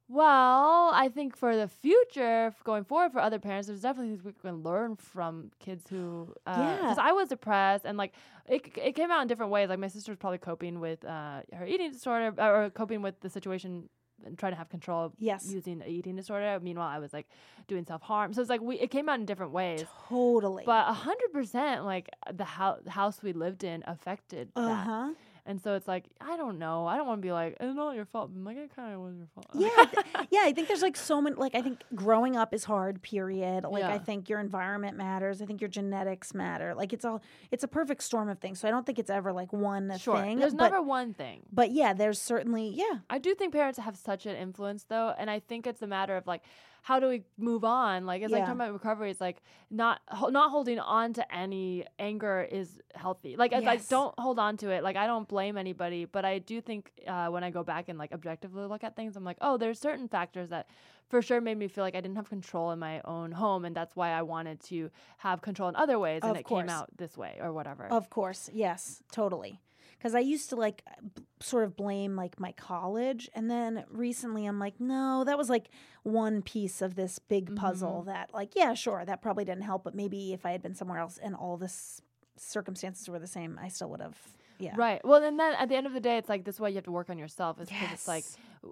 [0.10, 4.34] well, I think for the future, going forward for other parents, there's definitely things we
[4.34, 6.34] can learn from kids who.
[6.46, 6.78] Yeah.
[6.78, 8.14] Because I was depressed and like
[8.48, 9.70] it, it came out in different ways.
[9.70, 13.30] Like my sister was probably coping with uh, her eating disorder or coping with the
[13.30, 13.90] situation
[14.26, 15.50] and trying to have control Yes.
[15.52, 16.60] using an eating disorder.
[16.62, 17.28] Meanwhile, I was like
[17.68, 18.34] doing self harm.
[18.34, 19.86] So it's like we it came out in different ways.
[20.10, 20.64] Totally.
[20.66, 25.10] But a hundred percent, like the house house we lived in affected uh that, huh.
[25.46, 26.88] And so it's like I don't know.
[26.88, 28.32] I don't want to be like it's not your fault.
[28.34, 29.48] I'm like it kind of was your fault.
[29.54, 30.42] Yeah, th- yeah.
[30.44, 31.36] I think there's like so many.
[31.36, 33.02] Like I think growing up is hard.
[33.02, 33.66] Period.
[33.66, 35.42] Like I think your environment matters.
[35.42, 36.74] I think your genetics matter.
[36.74, 37.22] Like it's all.
[37.52, 38.60] It's a perfect storm of things.
[38.60, 40.18] So I don't think it's ever like one sure.
[40.18, 40.40] thing.
[40.40, 41.42] There's but, never one thing.
[41.52, 43.00] But yeah, there's certainly yeah.
[43.10, 46.16] I do think parents have such an influence though, and I think it's a matter
[46.16, 46.44] of like
[46.86, 48.06] how do we move on?
[48.06, 48.46] Like as like Yeah.
[48.46, 49.42] talking about recovery, it's like
[49.72, 53.38] not ho- not holding on to any anger is healthy.
[53.38, 53.88] Like it's like Yes.
[53.88, 54.84] don't hold on to it.
[54.84, 57.98] Like I don't blame anybody, but I do think uh, when I go back and
[57.98, 60.68] like objectively look at things, I'm like, oh, there's certain factors that
[61.08, 63.74] for sure made me feel like I didn't have control in my own home, and
[63.74, 66.64] that's why I wanted to have control in other ways, and Of it course.
[66.64, 67.88] came out this way or whatever.
[67.88, 69.62] Of course, yes, totally.
[70.04, 70.84] Because I used to like
[71.16, 75.50] b- sort of blame like my college, and then recently I'm like, no, that was
[75.50, 75.70] like
[76.04, 78.10] one piece of this big puzzle Mm-hmm.
[78.10, 81.00] that, like, yeah, sure, that probably didn't help, but maybe if I had been somewhere
[81.00, 82.02] else and all this
[82.36, 84.18] circumstances were the same, I still would have,
[84.60, 85.00] yeah, Right.
[85.06, 86.76] Well, and then at the end of the day, it's like this is why you
[86.76, 87.60] have to work on yourself.
[87.62, 88.26] Is because it's like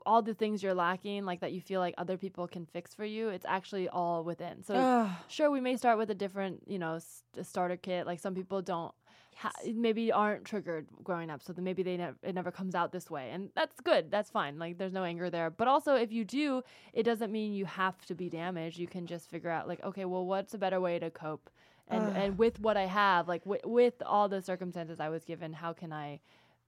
[0.06, 3.06] all the things you're lacking, like that you feel like other people can fix for
[3.06, 3.30] you.
[3.30, 4.64] It's actually all within.
[4.64, 4.76] So
[5.28, 8.06] sure, we may start with a different, you know, s- a starter kit.
[8.06, 8.94] Like some people don't.
[9.42, 12.92] Ha- maybe aren't triggered growing up, so then maybe they never it never comes out
[12.92, 14.12] this way, and that's good.
[14.12, 14.60] That's fine.
[14.60, 15.50] Like there's no anger there.
[15.50, 16.62] But also, if you do,
[16.94, 18.78] it doesn't mean you have to be damaged.
[18.78, 21.50] You can just figure out like, okay, well, what's a better way to cope?
[21.88, 22.14] And Ugh.
[22.16, 25.74] and with what I have, like w- with all the circumstances I was given, how
[25.74, 26.20] can I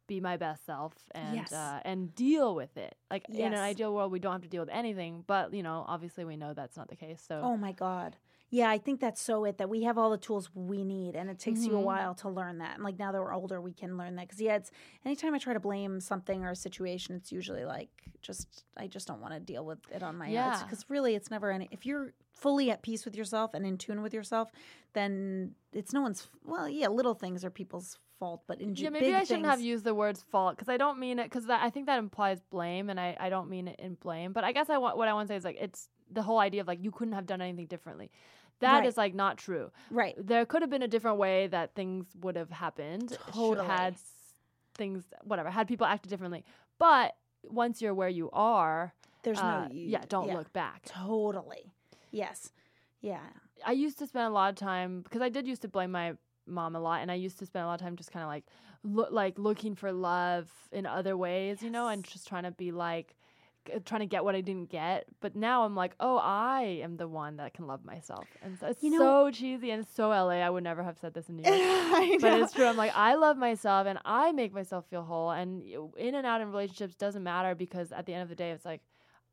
[0.08, 1.54] be my best self and Yes.
[1.54, 2.96] uh, and deal with it?
[3.12, 5.86] Like in an ideal world, we don't have to deal with anything, but you know,
[5.88, 7.24] obviously, we know that's not the case.
[7.28, 8.16] So Oh my God.
[8.54, 11.28] Yeah, I think that's so it that we have all the tools we need, and
[11.28, 11.86] it takes you a Mhm.
[11.86, 12.76] while to learn that.
[12.76, 14.28] And like now that we're older, we can learn that.
[14.28, 14.70] Because yeah, it's
[15.04, 17.90] anytime I try to blame something or a situation, it's usually like
[18.22, 20.34] just I just don't want to deal with it on my own.
[20.34, 20.62] Yeah.
[20.62, 21.68] Because really, it's never any.
[21.72, 24.52] If you're fully at peace with yourself and in tune with yourself,
[24.94, 26.30] then it's no one's.
[26.46, 29.84] Well, yeah, little things are people's fault, but in yeah, maybe I shouldn't have used
[29.84, 33.00] the words fault because I don't mean it because I think that implies blame, and
[33.00, 34.32] I, I don't mean it in blame.
[34.32, 36.38] But I guess I want what I want to say is like it's the whole
[36.38, 38.12] idea of like you couldn't have done anything differently.
[38.60, 39.04] That is Right.
[39.06, 39.72] like not true.
[39.92, 40.16] right.
[40.18, 43.18] There could have been a different way that things would have happened.
[43.32, 43.68] Totally.
[43.68, 43.96] Had
[44.76, 46.46] things whatever had people acted differently.
[46.80, 48.94] But once you're where you are,
[49.24, 50.84] There's uh, no yeah, don't look back.
[50.86, 51.74] Totally.
[52.12, 52.52] Yes.
[53.02, 53.20] Yeah.
[53.66, 56.14] I used to spend a lot of time because I did used to blame my
[56.46, 58.30] mom a lot, and I used to spend a lot of time just kind of
[58.30, 58.46] like
[58.84, 62.72] look like looking for love in other ways, you know, and just trying to be
[62.72, 63.16] like
[63.74, 65.06] Uh, trying to get what I didn't get.
[65.22, 68.68] But now I'm like, oh, I am the one that can love myself, and so
[68.68, 70.42] it's You know- so cheesy and so LA.
[70.42, 72.22] I would never have said this in New York.
[72.22, 72.66] But it's true.
[72.66, 75.32] I'm like, I love myself and I make myself feel whole.
[75.32, 75.64] And
[75.98, 78.66] in and out in relationships doesn't matter because at the end of the day, it's
[78.66, 78.82] like,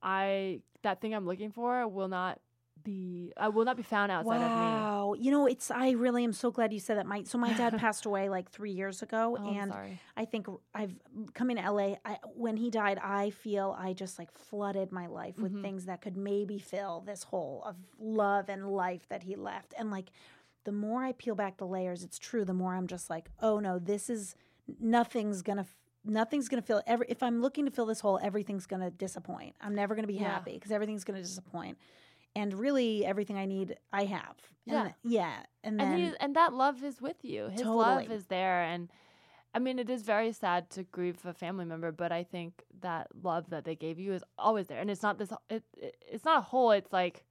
[0.03, 2.39] I, that thing I'm looking for will not
[2.85, 4.66] be, I will not be found outside of me.
[4.66, 5.14] Wow.
[5.18, 7.07] You know, it's I really am so glad you said that.
[7.07, 9.72] My so my dad passed away like 3 years ago Oh, and.
[10.16, 10.95] I think I've
[11.35, 11.95] come in LA.
[12.05, 15.62] I, when he died, I feel I just like flooded my life with Mhm.
[15.62, 19.72] things that could maybe fill this hole of love and life that he left.
[19.78, 20.11] And like,
[20.64, 22.45] the more I peel back the layers, it's true.
[22.45, 24.35] The more I'm just like, oh no, this is
[24.78, 25.66] nothing's gonna.
[26.03, 27.07] Nothing's gonna fill every.
[27.11, 29.55] If I'm looking to fill this hole, everything's gonna disappoint.
[29.61, 30.31] I'm never gonna be Yeah.
[30.31, 31.76] happy because everything's gonna disappoint.
[32.37, 34.37] And really, everything I need, I have.
[34.66, 34.83] And Yeah.
[34.85, 35.43] th- yeah.
[35.64, 37.49] And then and he, and that love is with you.
[37.49, 38.89] His love is there, and
[39.55, 43.09] I mean, it is very sad to grieve a family member, but I think that
[43.22, 45.33] love that they gave you is always there, and it's not this.
[45.49, 46.70] It, it it's not a hole.
[46.70, 47.24] It's like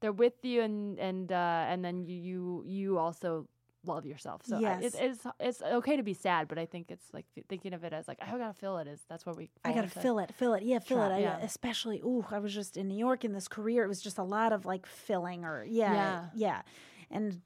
[0.00, 3.48] they're with you, and and uh, and then you you you also
[3.86, 4.42] love yourself.
[4.44, 7.46] So I- it, it's it's okay to be sad, but I think it's like th-
[7.48, 9.00] thinking of it as like I gotta feel it is.
[9.08, 9.50] That's where we.
[9.64, 11.14] I gotta fill it, fill it, yeah, fill trap, it.
[11.14, 11.38] I, yeah.
[11.42, 13.84] Especially, ooh, I was just in New York in this career.
[13.84, 16.24] It was just a lot of like filling, or yeah, Yeah.
[16.34, 16.62] yeah,
[17.10, 17.40] and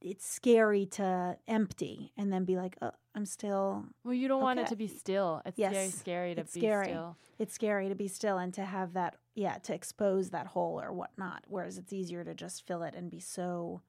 [0.00, 3.84] it's scary to empty and then be like, oh, I'm still.
[4.04, 5.42] Well, you don't want it to be still.
[5.44, 6.86] It's very scary to it's be scary.
[6.86, 7.16] still.
[7.38, 10.92] It's scary to be still and to have that, yeah, to expose that hole or
[10.92, 11.44] whatnot.
[11.48, 13.82] Whereas it's easier to just fill it and be so,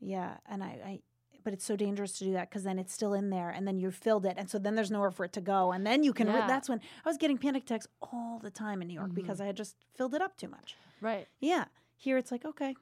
[0.00, 0.36] yeah.
[0.48, 1.00] And I, I
[1.44, 3.78] but it's so dangerous to do that because then it's still in there and then
[3.78, 6.12] you filled it and so then there's nowhere for it to go and then you
[6.12, 6.26] can.
[6.26, 9.14] re- that's when I was getting panic attacks all the time in New York Mhm.
[9.14, 10.76] because I had just filled it up too much.
[11.00, 11.26] Right.
[11.40, 11.66] Yeah.
[11.96, 12.74] Here it's like okay,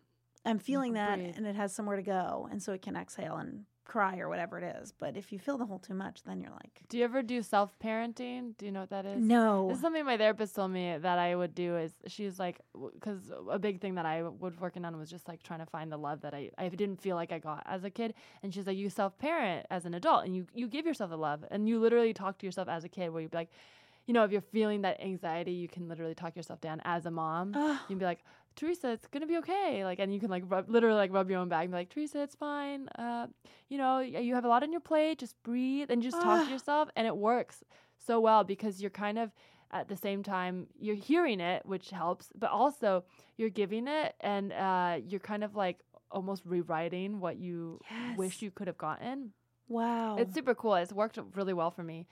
[0.44, 1.34] I'm feeling that breathe.
[1.36, 4.58] and it has somewhere to go and so it can exhale and cry or whatever
[4.58, 4.92] it is.
[4.98, 7.42] But if you fill the hole too much, then you're like, Do you ever do
[7.42, 8.56] self parenting?
[8.58, 9.22] Do you know what that is?
[9.22, 9.68] no.
[9.68, 11.76] This is something my therapist told me that I would do.
[11.76, 12.60] Is she's like,
[12.94, 13.20] because
[13.50, 15.96] a big thing that I was working on was just like trying to find the
[15.96, 18.14] love that I I didn't feel like I got as a kid.
[18.42, 21.18] And she's like, you self parent as an adult, and you you give yourself the
[21.18, 23.50] love, and you literally talk to yourself as a kid, where you'd be like,
[24.06, 27.10] you know, if you're feeling that anxiety, you can literally talk yourself down as a
[27.10, 27.52] mom.
[27.88, 29.84] You'd be like, Teresa, it's gonna be okay.
[29.84, 31.90] Like, and you can like rub, literally like rub your own back and be like,
[31.90, 32.88] Teresa, it's fine.
[32.98, 33.26] Uh,
[33.68, 35.18] you know, you have a lot on your plate.
[35.18, 37.62] Just breathe and just talk to yourself, and it works
[37.98, 39.30] so well because you're kind of
[39.72, 43.04] at the same time you're hearing it, which helps, but also
[43.36, 45.80] you're giving it, and uh, you're kind of like
[46.10, 47.80] almost rewriting what you
[48.16, 49.32] wish you could have gotten.
[49.68, 50.16] wow.
[50.16, 50.76] It's super cool.
[50.76, 52.06] It's worked really well for me.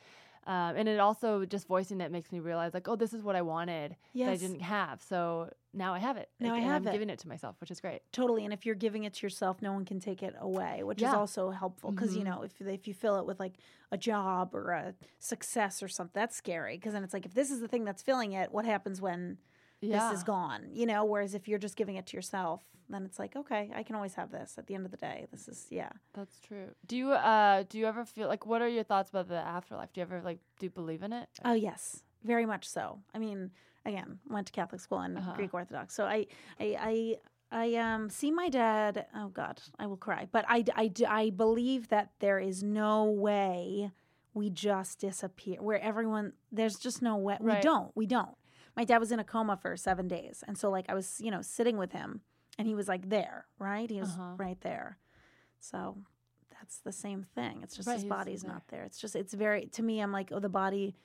[0.46, 3.34] Um, and it also just voicing it makes me realize like, oh, this is what
[3.36, 5.02] I wanted that I didn't have.
[5.02, 6.28] So now I have it.
[6.38, 6.92] Now Like, I and have I'm it.
[6.92, 8.02] giving it to myself, which is great.
[8.12, 11.02] Totally, and if you're giving it to yourself, no one can take it away, which
[11.02, 12.26] is also helpful because you Mhm.
[12.26, 13.54] know if if you fill it with like
[13.90, 17.50] a job or a success or something, that's scary because then it's like if this
[17.50, 19.38] is the thing that's filling it, what happens when
[19.86, 20.08] Yeah.
[20.10, 20.68] this is gone?
[20.72, 23.82] You know, whereas if you're just giving it to yourself, then it's like okay, I
[23.82, 24.56] can always have this.
[24.58, 25.90] At the end of the day, this is yeah.
[26.12, 26.68] That's true.
[26.86, 29.92] Do you uh do you ever feel like what are your thoughts about the afterlife?
[29.92, 31.28] Do you ever like do you believe in it?
[31.44, 33.00] Oh yes, very much so.
[33.14, 33.50] I mean,
[33.86, 35.32] again, went to Catholic school and Uh-huh.
[35.36, 36.26] Greek Orthodox, so I,
[36.60, 37.16] I, I,
[37.50, 39.06] I um, see my dad.
[39.14, 40.28] Oh God, I will cry.
[40.30, 43.90] But I, I, I believe that there is no way
[44.34, 45.62] we just disappear.
[45.62, 47.36] Where everyone, there's just no way.
[47.40, 47.92] We don't.
[47.94, 48.36] We don't.
[48.76, 51.30] My dad was in a coma for seven days, and so like I was, you
[51.30, 52.20] know, sitting with him,
[52.58, 53.88] and he was like there, right?
[53.90, 54.34] He was Uh-huh.
[54.36, 54.98] right there.
[55.60, 55.96] So
[56.50, 57.60] that's the same thing.
[57.62, 58.52] It's just Right, his body's there.
[58.52, 58.82] not there.
[58.84, 60.00] It's just it's very to me.
[60.00, 60.96] I'm like, oh, the body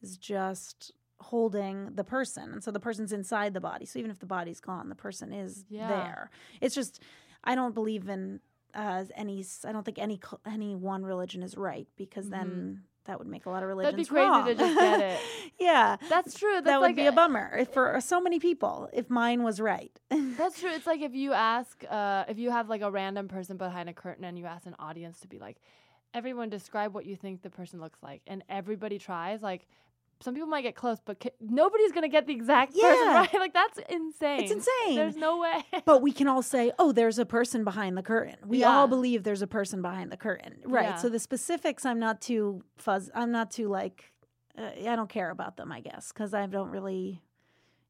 [0.00, 3.84] is just holding the person, and so the person's inside the body.
[3.84, 5.88] So even if the body's gone, the person is Yeah.
[5.88, 6.30] there.
[6.60, 7.02] It's just
[7.44, 8.40] I don't believe in
[8.74, 9.44] uh, any.
[9.64, 13.50] I don't think any any one religion is right because then that would make a
[13.50, 13.94] lot of religions.
[13.94, 14.46] That'd be crazy wrong.
[14.46, 15.20] to just get it.
[15.58, 16.54] yeah, That's true.
[16.54, 19.60] That's that like would be a bummer if for so many people if mine was
[19.60, 19.98] right.
[20.10, 20.70] That's true.
[20.70, 23.94] It's like if you ask, uh, if you have like a random person behind a
[23.94, 25.56] curtain and you ask an audience to be like,
[26.14, 29.66] everyone describe what you think the person looks like, and everybody tries, like,
[30.20, 32.88] some people might get close, but ca- nobody's gonna get the exact Yeah.
[32.88, 33.34] person right.
[33.34, 34.40] Like that's insane.
[34.42, 34.96] It's insane.
[34.96, 35.64] There's no way.
[35.84, 38.70] but we can all say, "Oh, there's a person behind the curtain." We Yeah.
[38.70, 40.90] all believe there's a person behind the curtain, right?
[40.90, 40.96] Yeah.
[40.96, 43.10] So the specifics, I'm not too fuzz.
[43.14, 44.12] I'm not too like,
[44.56, 45.70] uh, I don't care about them.
[45.70, 47.22] I guess because I don't really,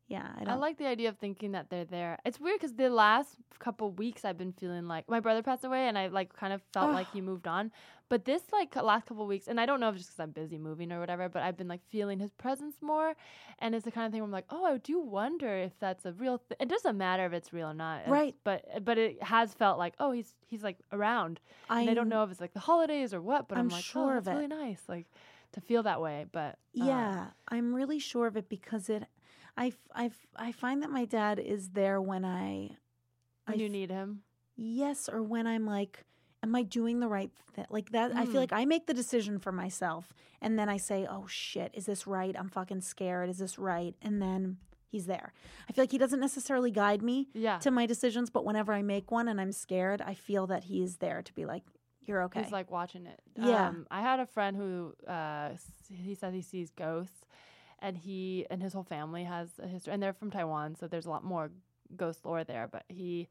[0.09, 0.55] yeah, I don't.
[0.55, 2.19] I like the idea of thinking that they're there.
[2.25, 5.87] It's weird because the last couple weeks I've been feeling like my brother passed away,
[5.87, 7.71] and I like kind of felt like he moved on.
[8.09, 10.31] But this like last couple weeks, and I don't know if it's just because I'm
[10.31, 13.15] busy moving or whatever, but I've been like feeling his presence more,
[13.59, 16.07] and it's the kind of thing where I'm like, oh, I do wonder if that's
[16.07, 16.39] a real.
[16.39, 18.35] Th- it doesn't matter if it's real or not, Right.
[18.45, 21.39] But but it has felt like oh he's he's like around,
[21.69, 23.85] and I don't know if it's like the holidays or what, but I'm, I'm like
[23.85, 25.05] sure oh, that's really nice, like
[25.53, 26.25] to feel that way.
[26.33, 29.05] But uh, Yeah, I'm really sure of it because it,
[29.59, 32.77] I, I, I find that my dad is there when I,
[33.47, 34.23] I when you need him,
[34.57, 36.05] yes, or when I'm like,
[36.43, 37.67] am I doing the right thing?
[37.69, 38.33] Like that, I Mm.
[38.33, 41.87] feel like I make the decision for myself, and then I say, oh shit, is
[41.87, 42.35] this right?
[42.39, 43.29] I'm fucking scared.
[43.29, 43.95] Is this right?
[44.01, 45.33] And then he's there.
[45.69, 47.59] I feel like he doesn't necessarily guide me yeah.
[47.59, 50.83] to my decisions, but whenever I make one and I'm scared, I feel that he
[50.83, 51.65] is there to be like,
[52.07, 52.43] you're okay.
[52.43, 53.21] He's like watching it.
[53.37, 53.69] Yeah.
[53.69, 55.51] Um, I had a friend who uh,
[55.91, 57.27] he said he sees ghosts,
[57.81, 61.07] and he and his whole family has a history, and they're from Taiwan, so there's
[61.07, 61.51] a lot more
[61.97, 62.69] ghost lore there.
[62.71, 63.29] But he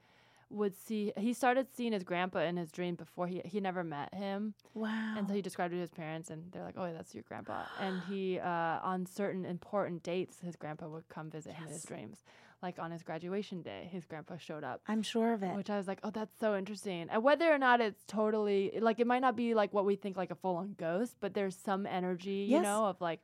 [0.50, 4.14] would see he started seeing his grandpa in his dream before he he never met
[4.14, 5.16] him, wow.
[5.18, 7.64] and so he described it to his parents, and they're like, "Oh, that's your grandpa."
[7.82, 11.84] And he uh, on certain important dates, his grandpa would come visit him in his
[11.84, 12.24] dreams.
[12.64, 14.82] Like on his graduation day, his grandpa showed up.
[14.88, 15.56] I'm sure of it.
[15.56, 17.08] Which I was like, oh, that's so interesting.
[17.12, 20.18] And whether or not it's totally like, it might not be like what we think
[20.18, 22.64] like a full on ghost, but there's some energy, you Yes.
[22.64, 23.20] know, of like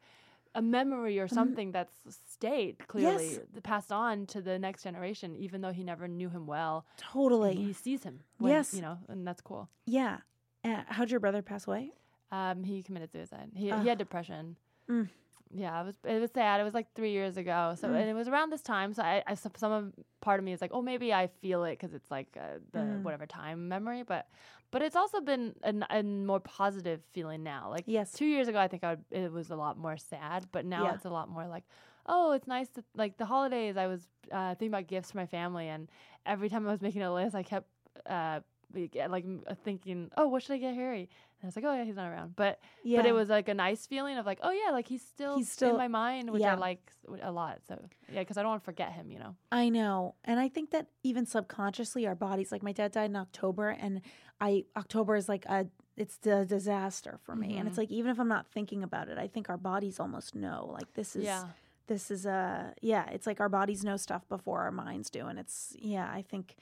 [0.55, 1.93] a memory or something that's
[2.31, 3.39] stayed clearly Yes.
[3.63, 6.85] passed on to the next generation, even though he never knew him well.
[6.97, 7.55] totally.
[7.55, 8.21] He sees him.
[8.37, 8.73] When, Yes.
[8.73, 9.69] You know, and that's cool.
[9.85, 10.17] yeah.
[10.65, 11.91] Uh, how'd your brother pass away?
[12.31, 13.51] Um, he committed suicide.
[13.53, 13.81] He, Ugh.
[13.81, 14.55] he had depression.
[14.89, 15.09] Mm.
[15.55, 16.59] Yeah, it was it was sad.
[16.59, 17.75] It was like three years ago.
[17.79, 17.99] So Mm.
[17.99, 18.93] and it was around this time.
[18.93, 21.77] So I, I some of part of me is like, oh, maybe I feel it
[21.79, 23.03] because it's like uh, the Mm.
[23.03, 24.03] whatever time memory.
[24.03, 24.27] But
[24.71, 27.69] but it's also been a, n- a more positive feeling now.
[27.69, 28.11] Like Yes.
[28.13, 30.47] two years ago, I think I would, it was a lot more sad.
[30.51, 30.93] But now Yeah.
[30.95, 31.63] it's a lot more like,
[32.07, 33.77] oh, it's nice to like the holidays.
[33.77, 35.87] I was uh, thinking about gifts for my family, and
[36.25, 37.67] every time I was making a list, I kept
[38.07, 38.39] uh,
[38.75, 41.09] like m- uh, thinking, oh, what should I get Harry?
[41.43, 42.35] I was like, oh yeah, he's not around.
[42.35, 42.99] But Yeah.
[42.99, 45.51] but it was like a nice feeling of like, oh yeah, like he's still, He's
[45.51, 46.53] still- in my mind, which yeah.
[46.53, 46.91] I like
[47.21, 47.59] a lot.
[47.67, 47.77] So
[48.11, 49.35] yeah, because I don't want to forget him, you know.
[49.51, 50.15] I know.
[50.23, 54.01] And I think that even subconsciously our bodies like my dad died in October and
[54.41, 57.57] I October is like a it's a disaster for me.
[57.57, 57.81] And it's Mhm.
[57.81, 60.69] like even if I'm not thinking about it, I think our bodies almost know.
[60.73, 61.49] Like this is yeah,
[61.87, 65.27] this is a yeah, it's like our bodies know stuff before our minds do.
[65.27, 66.55] And it's yeah, I think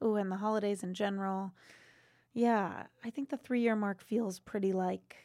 [0.00, 1.52] oh, and the holidays in general.
[2.32, 5.16] Yeah, I think the three year mark feels pretty like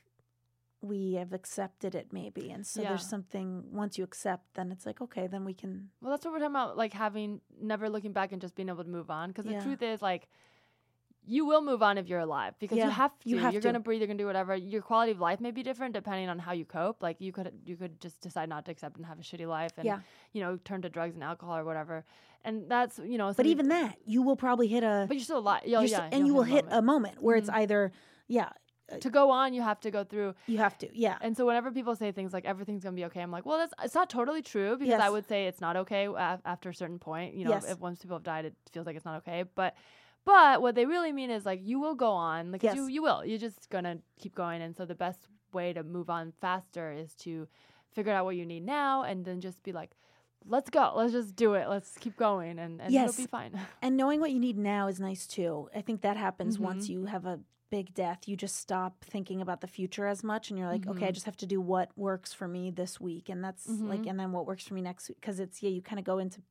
[0.82, 2.52] we have accepted it maybe.
[2.52, 2.90] And so Yeah.
[2.90, 6.32] there's something once you accept, then it's like, okay, then we can well, that's what
[6.32, 9.30] we're talking about, like having never looking back and just being able to move on.
[9.30, 9.58] Because Yeah.
[9.60, 10.28] the truth is, like,
[11.28, 13.30] you will move on if you're alive because Yeah, you have to.
[13.30, 13.68] you have are to.
[13.68, 14.00] gonna breathe.
[14.00, 14.56] You're gonna do whatever.
[14.56, 17.02] Your quality of life may be different depending on how you cope.
[17.02, 19.72] Like you could you could just decide not to accept and have a shitty life,
[19.78, 19.86] and
[20.34, 22.06] you know turn to drugs and alcohol or whatever.
[22.46, 23.34] And that's you know.
[23.36, 25.64] But even that, you will probably hit a but you're still alive.
[25.66, 27.56] you're yeah, st- and you will hit a moment where it's Mhm.
[27.62, 27.92] either
[28.28, 28.50] yeah
[29.02, 30.36] to go on, you have to go through.
[30.46, 33.22] you have to yeah And so whenever people say things like everything's gonna be okay,
[33.22, 36.08] I'm like, well, that's it's not totally true because I would say it's not okay
[36.46, 37.34] after a certain point.
[37.34, 37.66] You know, Yes.
[37.72, 39.44] if once people have died, it feels like it's not okay.
[39.56, 39.76] But
[40.24, 43.26] but what they really mean is like you will go on, like you you will.
[43.26, 44.62] You're just gonna keep going.
[44.62, 45.22] And so the best
[45.52, 47.48] way to move on faster is to
[47.96, 49.92] figure out what you need now, and then just be like.
[50.48, 50.94] Let's go.
[50.96, 51.68] Let's just do it.
[51.70, 53.10] Let's keep going, and, and Yes.
[53.12, 53.60] it'll be fine.
[53.82, 56.90] and knowing what you need now is nice too i think that happens once Mhm.
[56.90, 57.40] you have a
[57.72, 61.08] big death you just stop thinking about the future as much and you're like okay
[61.08, 61.14] i Mhm.
[61.14, 64.10] just have to do what works for me this week and that's like Mhm.
[64.12, 66.20] and then what works for me next week because it's yeah you kind of go
[66.20, 66.42] into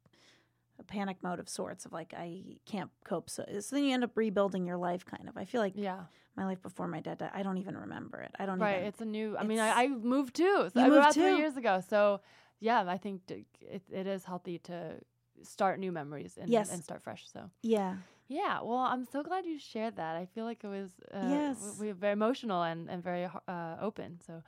[0.78, 4.03] a panic mode of sorts of like i can't cope so, so then you end
[4.05, 6.01] up rebuilding your life kind of i feel like yeah,
[6.37, 8.76] my life before my dad died i don't even remember it i don't right.
[8.78, 9.37] even It's a new.
[9.39, 10.68] I mean, I, I moved too.
[10.74, 11.80] So I moved moved out three years ago.
[11.89, 12.20] So
[12.61, 15.00] yeah, I think it, it is healthy to
[15.42, 16.72] start new memories and, Yes.
[16.72, 17.24] and start fresh.
[17.32, 17.96] So yeah
[18.26, 20.16] yeah, well, I'm so glad you shared that.
[20.16, 21.76] I feel like it was uh, w- Yes.
[21.78, 24.18] we were very emotional and and very uh, open.
[24.26, 24.42] So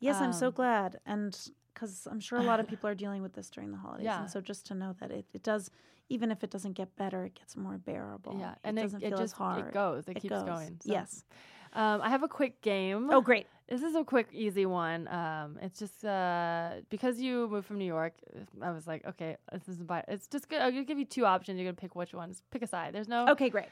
[0.00, 1.00] Yes, I'm so Um, glad.
[1.04, 1.36] And
[1.74, 4.04] because I'm sure a lot of people are dealing with this during the holidays.
[4.04, 4.20] Yeah.
[4.20, 5.70] And so just to know that it, it does,
[6.08, 8.36] even if it doesn't get better, it gets more bearable.
[8.38, 9.66] yeah, and it and doesn't it, it feel just as hard.
[9.68, 10.04] it goes.
[10.08, 10.44] It, It keeps goes.
[10.44, 10.78] going.
[10.80, 10.92] So.
[10.92, 11.24] Yes.
[11.72, 13.10] Um, I have a quick game.
[13.10, 13.46] Oh, great.
[13.68, 15.06] This is a quick, easy one.
[15.08, 18.14] Um, it's just uh, because you moved from New York.
[18.62, 20.60] I was like, okay, this is bi- It's just good.
[20.62, 21.58] I'm gonna give you two options.
[21.58, 22.42] You're gonna pick which ones.
[22.50, 22.94] Pick a side.
[22.94, 23.66] There's no Okay, great.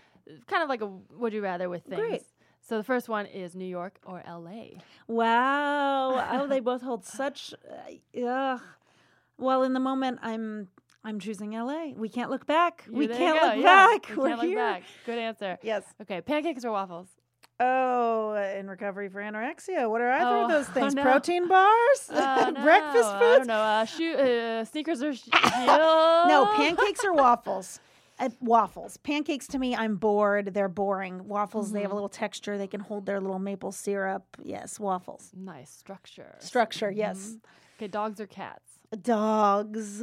[0.47, 0.87] kind of like a
[1.17, 2.01] would you rather with things.
[2.01, 2.23] Great.
[2.61, 4.81] So the first one is New York or LA.
[5.09, 6.41] Wow.
[6.43, 7.55] oh, they both hold such.
[7.55, 8.61] Uh, ugh.
[9.39, 10.69] Well, in the moment, I'm
[11.05, 11.93] I'm choosing LA.
[11.97, 12.85] We can't look back.
[12.91, 14.09] We can't look yeah, back.
[14.11, 14.49] we We're can't here.
[14.51, 14.83] look back.
[15.07, 15.59] Good answer.
[15.63, 15.85] Yes.
[16.03, 17.09] Okay, pancakes or waffles?
[17.59, 19.89] Oh, in recovery for anorexia.
[19.91, 20.95] What are either Oh, of those oh things?
[20.95, 21.03] no.
[21.03, 22.11] Protein bars?
[22.11, 22.63] Oh, no.
[22.63, 23.39] Breakfast I foods?
[23.39, 23.55] don't know.
[23.61, 27.81] Uh, shoe, uh, sneakers or sh- No, pancakes or waffles.
[28.19, 28.97] Uh, waffles.
[28.99, 30.53] Pancakes to me, I'm bored.
[30.55, 31.29] They're boring.
[31.29, 32.57] Waffles, they have a little texture.
[32.59, 34.25] They can hold their little maple syrup.
[34.43, 35.31] Yes, waffles.
[35.37, 36.35] Nice structure.
[36.39, 37.37] Structure, yes.
[37.79, 38.79] Okay, dogs or cats?
[39.03, 40.03] Dogs.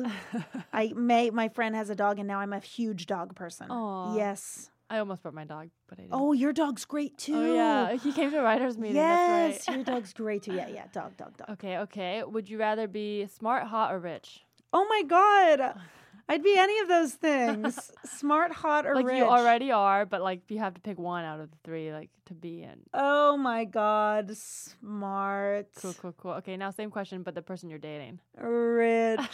[0.74, 1.32] I may.
[1.32, 3.72] My friend has a dog, and now I'm a huge dog person.
[3.72, 4.16] Aw.
[4.16, 4.70] Yes.
[4.94, 6.14] I almost brought my dog, but I didn't.
[6.14, 7.34] Oh, your dog's great too.
[7.34, 8.98] Oh, yeah, he came to a writers' meeting.
[8.98, 9.76] Yes, right.
[9.76, 10.54] your dog's great too.
[10.54, 10.86] Yeah, yeah.
[10.94, 11.50] Dog, dog, dog.
[11.50, 12.24] Okay, okay.
[12.24, 14.44] Would you rather be smart, hot, or rich?
[14.72, 15.80] Oh my god,
[16.30, 17.92] I'd be any of those things.
[18.06, 19.18] Smart, hot, or like rich.
[19.18, 22.10] you already are, but like you have to pick one out of the three, like
[22.28, 22.80] to be in.
[22.94, 26.32] Oh my god, smart, Cool, cool, cool.
[26.36, 28.20] Okay, now same question, but the person you're dating.
[28.38, 29.20] rich,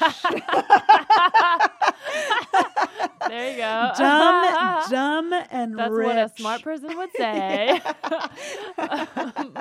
[3.28, 3.92] There you go.
[3.98, 6.06] dumb, dumb, and That's rich.
[6.08, 7.80] what a smart person would say.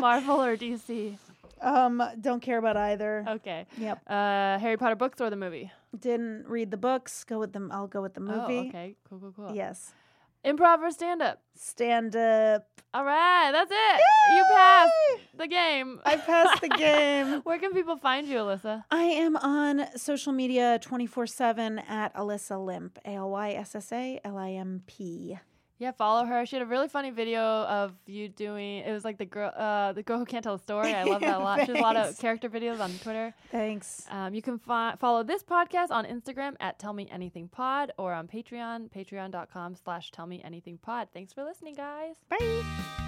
[0.01, 1.19] Marvel or DC?
[1.61, 3.25] Um, don't care about either.
[3.29, 3.67] Okay.
[3.77, 4.01] Yep.
[4.07, 5.71] Uh, Harry Potter books or the movie?
[5.99, 7.25] Didn't read the books.
[7.25, 7.71] Go with them.
[7.73, 8.59] I'll go with the oh, movie.
[8.59, 8.97] Oh, okay.
[9.09, 9.55] Cool, cool, cool.
[9.55, 9.93] Yes.
[10.45, 11.43] Improv or stand up?
[11.55, 12.67] Stand up.
[12.95, 14.01] All right, that's it.
[14.35, 14.93] You passed
[15.37, 16.01] the game.
[16.07, 17.41] I passed the game.
[17.43, 18.85] Where can people find you, Alyssa?
[18.91, 22.99] I am on social media 24 7 at Alyssa Limp.
[23.05, 25.39] A L Y S S A L I M P.
[25.79, 26.45] Yeah, follow her.
[26.45, 28.79] She had a really funny video of you doing.
[28.79, 30.93] It was like the girl, uh, the girl who can't tell a story.
[30.93, 31.61] I love that a lot.
[31.61, 33.33] She has a lot of character videos on Twitter.
[33.53, 34.05] Thanks.
[34.11, 38.13] Um, you can fi- follow this podcast on Instagram at Tell Me Anything Pod or
[38.13, 41.09] on Patreon, patreon.com slash Tell Me Anything Pod.
[41.15, 42.17] Thanks for listening, guys.
[42.29, 43.08] Bye.